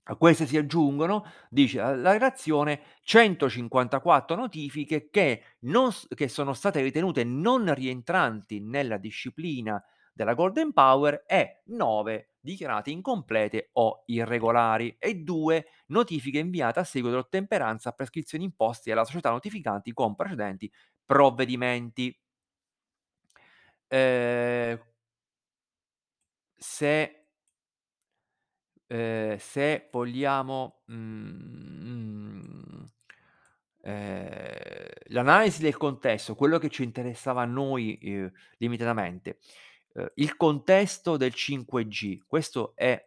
A 0.06 0.16
queste 0.16 0.46
si 0.46 0.58
aggiungono, 0.58 1.24
dice 1.48 1.78
la 1.78 1.94
la 1.96 2.12
relazione, 2.12 2.82
154 3.02 4.36
notifiche 4.36 5.08
che 5.08 5.42
non 5.60 5.90
che 6.14 6.28
sono 6.28 6.52
state 6.52 6.82
ritenute 6.82 7.24
non 7.24 7.72
rientranti 7.72 8.60
nella 8.60 8.98
disciplina 8.98 9.82
della 10.14 10.34
Golden 10.34 10.72
Power 10.72 11.24
e 11.26 11.62
9 11.66 12.30
dichiarate 12.40 12.90
incomplete 12.90 13.70
o 13.74 14.02
irregolari 14.06 14.96
e 14.98 15.16
2 15.16 15.66
notifiche 15.88 16.38
inviate 16.38 16.80
a 16.80 16.84
seguito 16.84 17.16
dell'ottemperanza 17.16 17.90
a 17.90 17.92
prescrizioni 17.92 18.44
imposte 18.44 18.92
alla 18.92 19.04
società 19.04 19.30
notificanti 19.30 19.92
con 19.92 20.14
precedenti 20.14 20.70
provvedimenti. 21.06 22.14
Ehm 23.92 24.78
se 26.60 27.20
ehm, 28.90 29.36
se 29.38 29.88
vogliamo, 29.90 30.82
mhmm, 30.86 32.84
ehm, 33.82 34.88
l'analisi 35.08 35.62
del 35.62 35.76
contesto, 35.76 36.34
quello 36.34 36.58
che 36.58 36.68
ci 36.70 36.82
interessava 36.84 37.42
a 37.42 37.44
noi, 37.46 37.98
uhm, 38.02 38.30
limitatamente, 38.58 39.38
uhm, 39.94 40.08
il 40.16 40.36
contesto 40.36 41.16
del 41.16 41.34
5G, 41.34 42.20
questo 42.26 42.74
è 42.76 43.04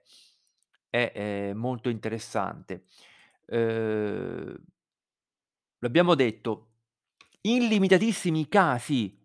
è, 0.89 1.11
ehm, 1.15 1.57
molto 1.57 1.89
interessante. 1.89 2.85
Uhm 3.47 4.57
l'abbiamo 5.79 6.15
detto, 6.15 6.69
in 7.41 7.67
limitatissimi 7.67 8.47
casi 8.47 9.15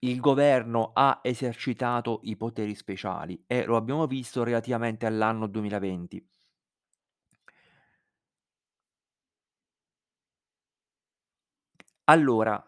il 0.00 0.20
governo 0.20 0.90
ha 0.94 1.20
esercitato 1.22 2.20
i 2.24 2.36
poteri 2.36 2.74
speciali 2.74 3.42
e 3.46 3.64
lo 3.64 3.76
abbiamo 3.76 4.06
visto 4.06 4.42
relativamente 4.44 5.06
all'anno 5.06 5.46
2020. 5.46 6.26
Allora, 12.04 12.62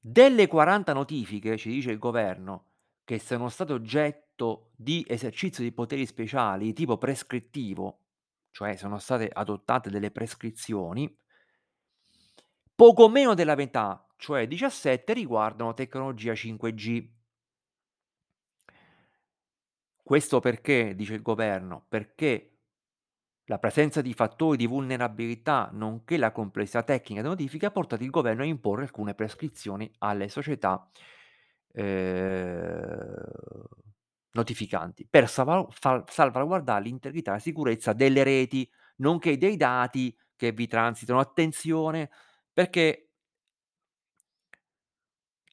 delle 0.00 0.46
40 0.48 0.92
notifiche, 0.92 1.56
ci 1.56 1.70
dice 1.70 1.90
il 1.90 1.98
governo, 1.98 2.71
che 3.04 3.18
sono 3.18 3.48
state 3.48 3.72
oggetto 3.72 4.70
di 4.76 5.04
esercizio 5.08 5.64
di 5.64 5.72
poteri 5.72 6.06
speciali 6.06 6.72
tipo 6.72 6.98
prescrittivo, 6.98 8.00
cioè 8.50 8.76
sono 8.76 8.98
state 8.98 9.28
adottate 9.32 9.90
delle 9.90 10.10
prescrizioni 10.10 11.14
poco 12.74 13.08
meno 13.08 13.34
della 13.34 13.54
metà, 13.54 14.04
cioè 14.16 14.48
17, 14.48 15.12
riguardano 15.12 15.74
tecnologia 15.74 16.32
5G. 16.32 17.08
Questo 20.02 20.40
perché, 20.40 20.94
dice 20.96 21.14
il 21.14 21.22
governo, 21.22 21.84
perché 21.88 22.48
la 23.44 23.58
presenza 23.58 24.00
di 24.00 24.12
fattori 24.14 24.56
di 24.56 24.66
vulnerabilità, 24.66 25.68
nonché 25.72 26.16
la 26.16 26.32
complessità 26.32 26.82
tecnica 26.82 27.22
della 27.22 27.34
notifica, 27.34 27.68
ha 27.68 27.70
portato 27.70 28.02
il 28.02 28.10
governo 28.10 28.42
a 28.42 28.46
imporre 28.46 28.82
alcune 28.82 29.14
prescrizioni 29.14 29.88
alle 29.98 30.28
società, 30.28 30.88
ehm, 31.72 33.14
notificanti 34.34 35.06
per 35.08 35.28
salvaguardare 35.28 36.84
l'integrità 36.84 37.32
e 37.32 37.34
la 37.34 37.40
sicurezza 37.40 37.92
delle 37.92 38.22
reti, 38.22 38.68
nonché 38.96 39.36
dei 39.36 39.56
dati 39.56 40.16
che 40.36 40.52
vi 40.52 40.66
transitano. 40.66 41.20
Attenzione 41.20 42.10
perché 42.52 43.08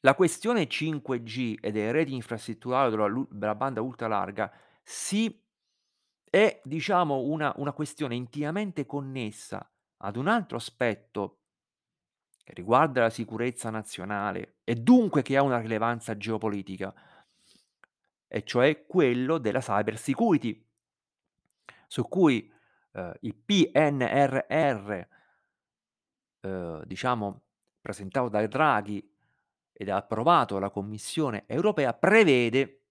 la 0.02 0.14
questione 0.14 0.66
5G 0.66 1.56
e 1.60 1.70
delle 1.72 1.92
reti 1.92 2.14
infrastrutturali 2.14 2.90
della 2.90 3.26
della 3.30 3.54
banda 3.54 3.80
ultralarga 3.82 4.50
si 4.82 5.42
è 6.30 6.60
diciamo 6.64 7.20
una 7.22 7.52
una 7.56 7.72
questione 7.72 8.14
intimamente 8.14 8.86
connessa 8.86 9.70
ad 9.98 10.16
un 10.16 10.28
altro 10.28 10.56
aspetto 10.56 11.39
riguarda 12.54 13.02
la 13.02 13.10
sicurezza 13.10 13.70
nazionale 13.70 14.56
e 14.64 14.74
dunque 14.76 15.22
che 15.22 15.36
ha 15.36 15.42
una 15.42 15.60
rilevanza 15.60 16.16
geopolitica 16.16 16.92
e 18.32 18.44
cioè 18.44 18.86
quello 18.86 19.38
della 19.38 19.60
cyber 19.60 19.98
security 19.98 20.64
su 21.88 22.06
cui, 22.08 22.48
uhm, 22.92 23.12
il 23.22 23.34
PNRR 23.34 25.08
uhm, 26.42 26.84
diciamo 26.84 27.42
presentato 27.80 28.28
da 28.28 28.46
Draghi 28.46 29.06
ed 29.72 29.88
approvato 29.88 30.54
dalla 30.54 30.70
Commissione 30.70 31.44
Europea, 31.46 31.94
prevede 31.94 32.82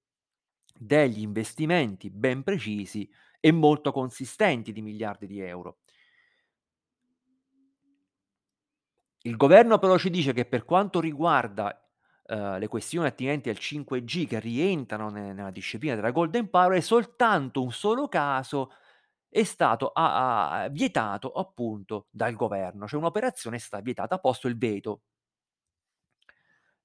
degli 0.78 1.22
investimenti 1.22 2.10
ben 2.10 2.44
precisi 2.44 3.10
e 3.40 3.52
molto 3.52 3.92
consistenti 3.92 4.72
di 4.72 4.82
miliardi 4.82 5.28
di 5.28 5.40
euro. 5.40 5.80
Il 9.30 9.38
governo 9.38 9.78
però 9.78 9.96
ci 10.00 10.10
dice 10.10 10.34
che 10.34 10.46
per 10.46 10.66
quanto 10.66 11.00
riguarda, 11.00 11.80
uhm, 12.30 12.58
le 12.58 12.68
questioni 12.68 13.06
attinenti 13.06 13.50
al 13.50 13.60
5G 13.60 14.26
che 14.26 14.40
rientrano 14.40 15.10
ne 15.12 15.34
nella 15.34 15.52
disciplina 15.52 15.94
della 15.94 16.10
Golden 16.10 16.50
Power, 16.50 16.76
è 16.76 16.82
soltanto 16.82 17.62
un 17.62 17.72
solo 17.72 18.08
caso 18.08 18.72
è 19.30 19.44
stato 19.44 19.92
a 19.94 20.64
a 20.64 20.68
vietato 20.70 21.32
appunto 21.34 22.08
dal 22.12 22.34
governo, 22.36 22.88
cioè 22.88 22.98
un'operazione 22.98 23.58
è 23.58 23.60
stata 23.60 23.84
vietata, 23.84 24.16
ha 24.16 24.20
posto 24.20 24.48
il 24.48 24.58
veto. 24.58 25.02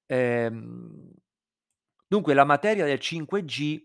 Ehm, 0.09 1.11
dunque 2.07 2.33
la 2.33 2.43
materia 2.45 2.85
del 2.85 2.99
5G, 2.99 3.81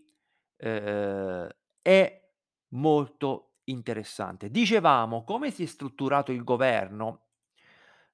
uhm, 0.58 1.48
è 1.82 2.30
molto 2.74 3.54
interessante. 3.64 4.50
Dicevamo, 4.50 5.24
come 5.24 5.50
si 5.50 5.62
è 5.64 5.66
strutturato 5.66 6.32
il 6.32 6.44
governo 6.44 7.29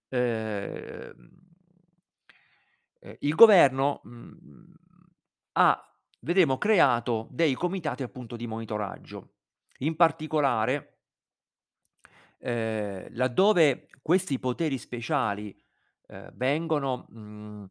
ehm, 0.09 1.31
ehm, 3.01 3.17
il 3.21 3.35
governo, 3.35 4.01
mhmm, 4.05 4.73
ha 5.53 5.81
vedremo 6.21 6.59
creato 6.59 7.29
dei 7.31 7.55
comitati 7.55 8.03
appunto 8.03 8.37
di 8.37 8.47
monitoraggio. 8.47 9.35
In 9.79 9.97
particolare 9.97 10.99
ehm, 12.39 13.09
laddove 13.13 13.89
questi 14.03 14.39
poteri 14.39 14.79
speciali, 14.79 15.55
ehm, 16.09 16.31
vengono, 16.35 17.07
mhmm, 17.09 17.67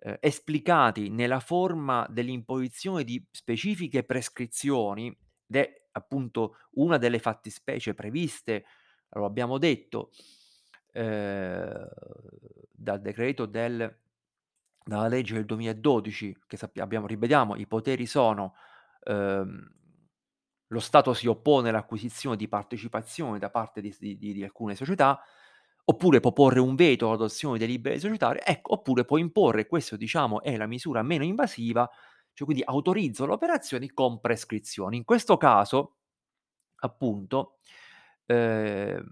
ehm, 0.00 0.16
esplicati 0.20 1.08
nella 1.10 1.40
forma 1.40 2.06
dell'imposizione 2.10 3.04
di 3.04 3.24
specifiche 3.30 4.04
prescrizioni 4.04 5.06
ed 5.48 5.56
è 5.56 5.84
appunto 5.92 6.56
una 6.72 6.98
delle 6.98 7.18
fattispecie 7.18 7.94
previste, 7.94 8.64
lo 9.10 9.24
abbiamo 9.24 9.58
detto, 9.58 10.10
ehm, 10.96 11.88
dal 12.72 13.00
decreto 13.00 13.46
del 13.46 13.94
dalla 14.84 15.08
legge 15.08 15.34
del 15.34 15.46
2012 15.46 16.36
che 16.46 16.56
sappia 16.56 16.84
abbiamo 16.84 17.06
rivediamo 17.08 17.56
i 17.56 17.66
poteri 17.66 18.06
sono, 18.06 18.54
uhm, 19.04 19.68
lo 20.68 20.80
Stato 20.80 21.14
si 21.14 21.26
oppone 21.28 21.68
all'acquisizione 21.70 22.36
di 22.36 22.48
partecipazioni 22.48 23.38
da 23.38 23.50
parte 23.50 23.80
di 23.80 23.94
di 23.98 24.16
di 24.18 24.42
alcune 24.44 24.74
società, 24.76 25.20
oppure 25.84 26.20
può 26.20 26.32
porre 26.32 26.60
un 26.60 26.74
veto 26.76 27.08
all'adozione 27.08 27.58
delle 27.58 27.72
libere 27.72 27.98
societarie, 28.00 28.42
ecco, 28.44 28.74
oppure 28.74 29.04
può 29.04 29.18
imporre, 29.18 29.66
questo 29.66 29.96
diciamo 29.96 30.42
è 30.42 30.56
la 30.56 30.66
misura 30.66 31.02
meno 31.02 31.24
invasiva, 31.24 31.88
cioè 32.32 32.44
quindi 32.46 32.62
autorizzo 32.66 33.26
l'operazione 33.26 33.92
con 33.92 34.20
prescrizioni. 34.20 34.96
In 34.98 35.04
questo 35.04 35.36
caso, 35.36 35.96
appunto, 36.80 37.58
ehm, 38.26 39.04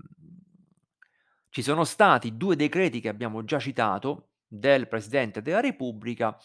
ci 1.54 1.62
sono 1.62 1.84
stati 1.84 2.36
2 2.36 2.56
decreti 2.56 2.98
che 2.98 3.08
abbiamo 3.08 3.44
già 3.44 3.60
citato 3.60 4.30
del 4.44 4.88
Presidente 4.88 5.40
della 5.40 5.60
Repubblica, 5.60 6.36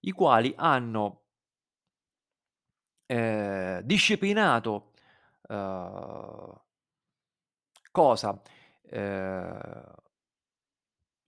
i 0.00 0.10
quali 0.10 0.52
hanno 0.54 1.22
ehm, 3.10 3.80
disciplinato, 3.84 4.92
uhm 5.48 6.62
cosa? 7.92 8.42
Ehm 8.90 9.94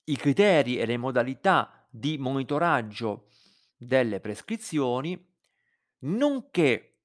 i 0.08 0.16
criteri 0.16 0.78
e 0.78 0.86
le 0.86 0.96
modalità 0.96 1.86
di 1.90 2.18
monitoraggio 2.18 3.28
delle 3.76 4.20
prescrizioni, 4.20 5.18
nonché, 6.00 6.98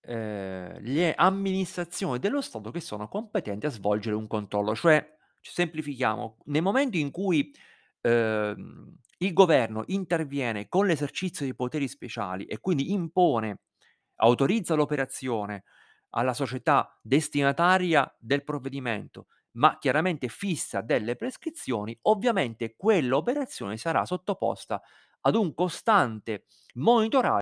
ehm, 0.00 0.78
le 0.80 1.14
amministrazioni 1.14 2.18
dello 2.18 2.40
Stato 2.42 2.70
che 2.70 2.80
sono 2.80 3.08
competenti 3.08 3.66
a 3.66 3.70
svolgere 3.70 4.16
un 4.16 4.26
controllo. 4.26 4.74
Cioè, 4.74 5.15
ci 5.15 5.15
semplifichiamo, 5.52 6.38
nel 6.46 6.62
momento 6.62 6.96
in 6.96 7.10
cui, 7.10 7.52
ehm, 8.02 8.94
il 9.18 9.32
governo 9.32 9.82
interviene 9.86 10.68
con 10.68 10.86
l'esercizio 10.86 11.46
di 11.46 11.54
poteri 11.54 11.88
speciali 11.88 12.44
e 12.44 12.58
quindi 12.60 12.92
impone, 12.92 13.60
autorizza 14.16 14.74
l'operazione 14.74 15.64
alla 16.10 16.34
società 16.34 16.98
destinataria 17.02 18.14
del 18.18 18.44
provvedimento, 18.44 19.26
ma 19.52 19.78
chiaramente 19.78 20.28
fissa 20.28 20.80
delle 20.82 21.16
prescrizioni, 21.16 21.96
ovviamente 22.02 22.74
quell'operazione 22.76 23.76
sarà 23.76 24.04
sottoposta 24.04 24.80
ad 25.22 25.34
un 25.34 25.54
costante 25.54 26.44
monitora 26.74 27.38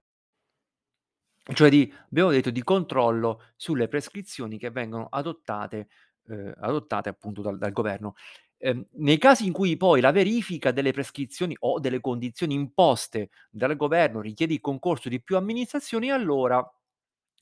cioè 1.53 1.69
di 1.69 1.93
abbiamo 2.09 2.31
detto 2.31 2.51
di 2.51 2.62
controllo 2.62 3.43
sulle 3.57 3.88
prescrizioni 3.88 4.59
che 4.59 4.71
vengono 4.71 5.07
adottate 5.11 5.88
ehm, 6.28 6.54
adottate 6.58 7.08
appunto 7.08 7.42
dal 7.42 7.58
dal 7.58 7.72
governo. 7.72 8.14
Ehm, 8.58 8.87
nei 8.94 9.18
casi 9.18 9.46
in 9.46 9.52
cui 9.52 9.76
poi 9.76 10.00
la 10.00 10.12
verifica 10.12 10.70
delle 10.72 10.92
prescrizioni 10.92 11.54
o 11.60 11.78
delle 11.80 12.00
condizioni 12.00 12.54
imposte 12.54 13.30
dal 13.50 13.76
governo 13.76 14.20
richiede 14.20 14.54
il 14.54 14.60
concorso 14.60 15.08
di 15.08 15.22
più 15.22 15.37
amministrazioni, 15.37 16.10
allora 16.10 16.62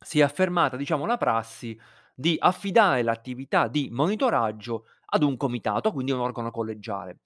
si 0.05 0.21
è 0.21 0.23
affermata, 0.23 0.77
diciamo, 0.77 1.07
la 1.07 1.17
prassi 1.17 1.79
di 2.15 2.37
affidare 2.39 3.03
l'attività 3.03 3.69
di 3.69 3.89
monitoraggio 3.91 4.87
ad 5.07 5.23
un 5.23 5.37
comitato, 5.37 5.93
quindi 5.93 6.13
un 6.13 6.21
organo 6.21 6.51
collegiale. 6.51 7.21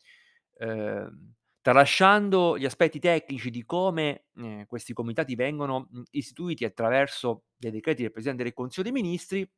Ehm, 0.59 1.35
tralasciando 1.61 2.57
gli 2.59 2.65
aspetti 2.65 2.99
tecnici 3.01 3.51
di 3.51 3.65
come, 3.65 4.27
ehm, 4.37 4.67
questi 4.67 4.93
comitati 4.93 5.35
vengono, 5.35 5.89
istituiti 6.11 6.65
attraverso 6.65 7.45
dei 7.57 7.71
decreti 7.71 8.03
del 8.03 8.13
Presidente 8.13 8.45
del 8.45 8.53
Consiglio 8.55 8.91
dei 8.91 9.03
Ministri 9.03 9.49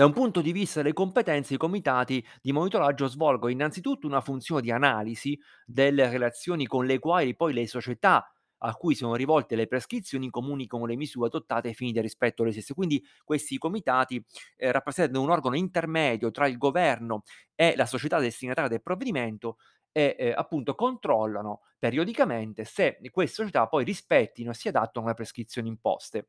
da 0.00 0.06
un 0.06 0.14
punto 0.14 0.40
di 0.40 0.52
vista 0.52 0.80
delle 0.80 0.94
competenze, 0.94 1.52
i 1.52 1.58
comitati 1.58 2.26
di 2.40 2.52
monitoraggio 2.52 3.06
svolgono 3.06 3.52
innanzitutto 3.52 4.06
una 4.06 4.22
funzione 4.22 4.62
di 4.62 4.70
analisi 4.70 5.38
delle 5.66 6.08
relazioni 6.08 6.66
con 6.66 6.86
le 6.86 6.98
quali 6.98 7.36
poi 7.36 7.52
le 7.52 7.66
società 7.66 8.26
a 8.62 8.74
cui 8.76 8.94
sono 8.94 9.14
rivolte 9.14 9.56
le 9.56 9.66
prescrizioni 9.66 10.30
comunicano 10.30 10.86
le 10.86 10.96
misure 10.96 11.26
adottate 11.26 11.68
ai 11.68 11.74
fini 11.74 11.92
del 11.92 12.02
rispetto 12.04 12.42
delle 12.42 12.54
stesse. 12.54 12.72
Quindi 12.72 13.04
questi 13.24 13.58
comitati, 13.58 14.24
ehm, 14.56 14.72
rappresentano 14.72 15.22
un 15.22 15.28
organo 15.28 15.56
intermedio 15.56 16.30
tra 16.30 16.46
il 16.48 16.56
governo 16.56 17.22
e 17.54 17.74
la 17.76 17.84
società 17.84 18.18
destinataria 18.20 18.70
del 18.70 18.80
provvedimento 18.82 19.58
e, 19.92 20.16
ehm, 20.18 20.32
appunto 20.34 20.74
controllano 20.74 21.60
periodicamente 21.78 22.64
se 22.64 22.98
queste 23.10 23.34
società 23.42 23.66
poi 23.66 23.84
rispettino 23.84 24.50
e 24.52 24.54
si 24.54 24.68
adattano 24.68 25.04
alle 25.04 25.14
prescrizioni 25.14 25.68
imposte. 25.68 26.28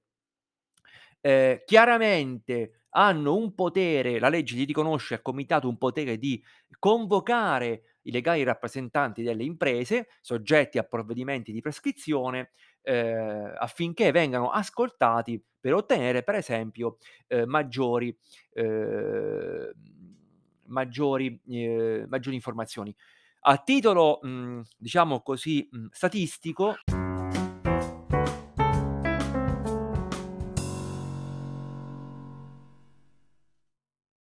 Ehm, 1.21 1.59
chiaramente 1.65 2.85
hanno 2.93 3.35
un 3.35 3.53
potere 3.55 4.19
la 4.19 4.27
legge 4.29 4.55
gli 4.55 4.65
riconosce 4.65 5.13
al 5.15 5.21
comitato 5.21 5.67
un 5.69 5.77
potere 5.77 6.17
di 6.17 6.43
convocare 6.79 7.83
i 8.03 8.11
legali 8.11 8.43
rappresentanti 8.43 9.21
delle 9.23 9.43
imprese, 9.43 10.07
soggetti 10.21 10.77
a 10.79 10.83
provvedimenti 10.83 11.51
di 11.53 11.61
prescrizione, 11.61 12.51
ehm, 12.81 13.53
affinché 13.59 14.11
vengano 14.11 14.49
ascoltati 14.51 15.41
per 15.59 15.73
ottenere 15.75 16.23
per 16.23 16.35
esempio, 16.35 16.97
ehm, 17.27 17.47
maggiori 17.47 18.15
ehm, 18.53 19.71
maggiori 20.67 21.39
ehm, 21.49 22.05
maggiori 22.09 22.35
informazioni. 22.35 22.95
A 23.43 23.57
titolo, 23.57 24.19
mhmm, 24.23 24.61
diciamo 24.77 25.21
così, 25.21 25.67
mhmm, 25.71 25.87
statistico 25.91 26.75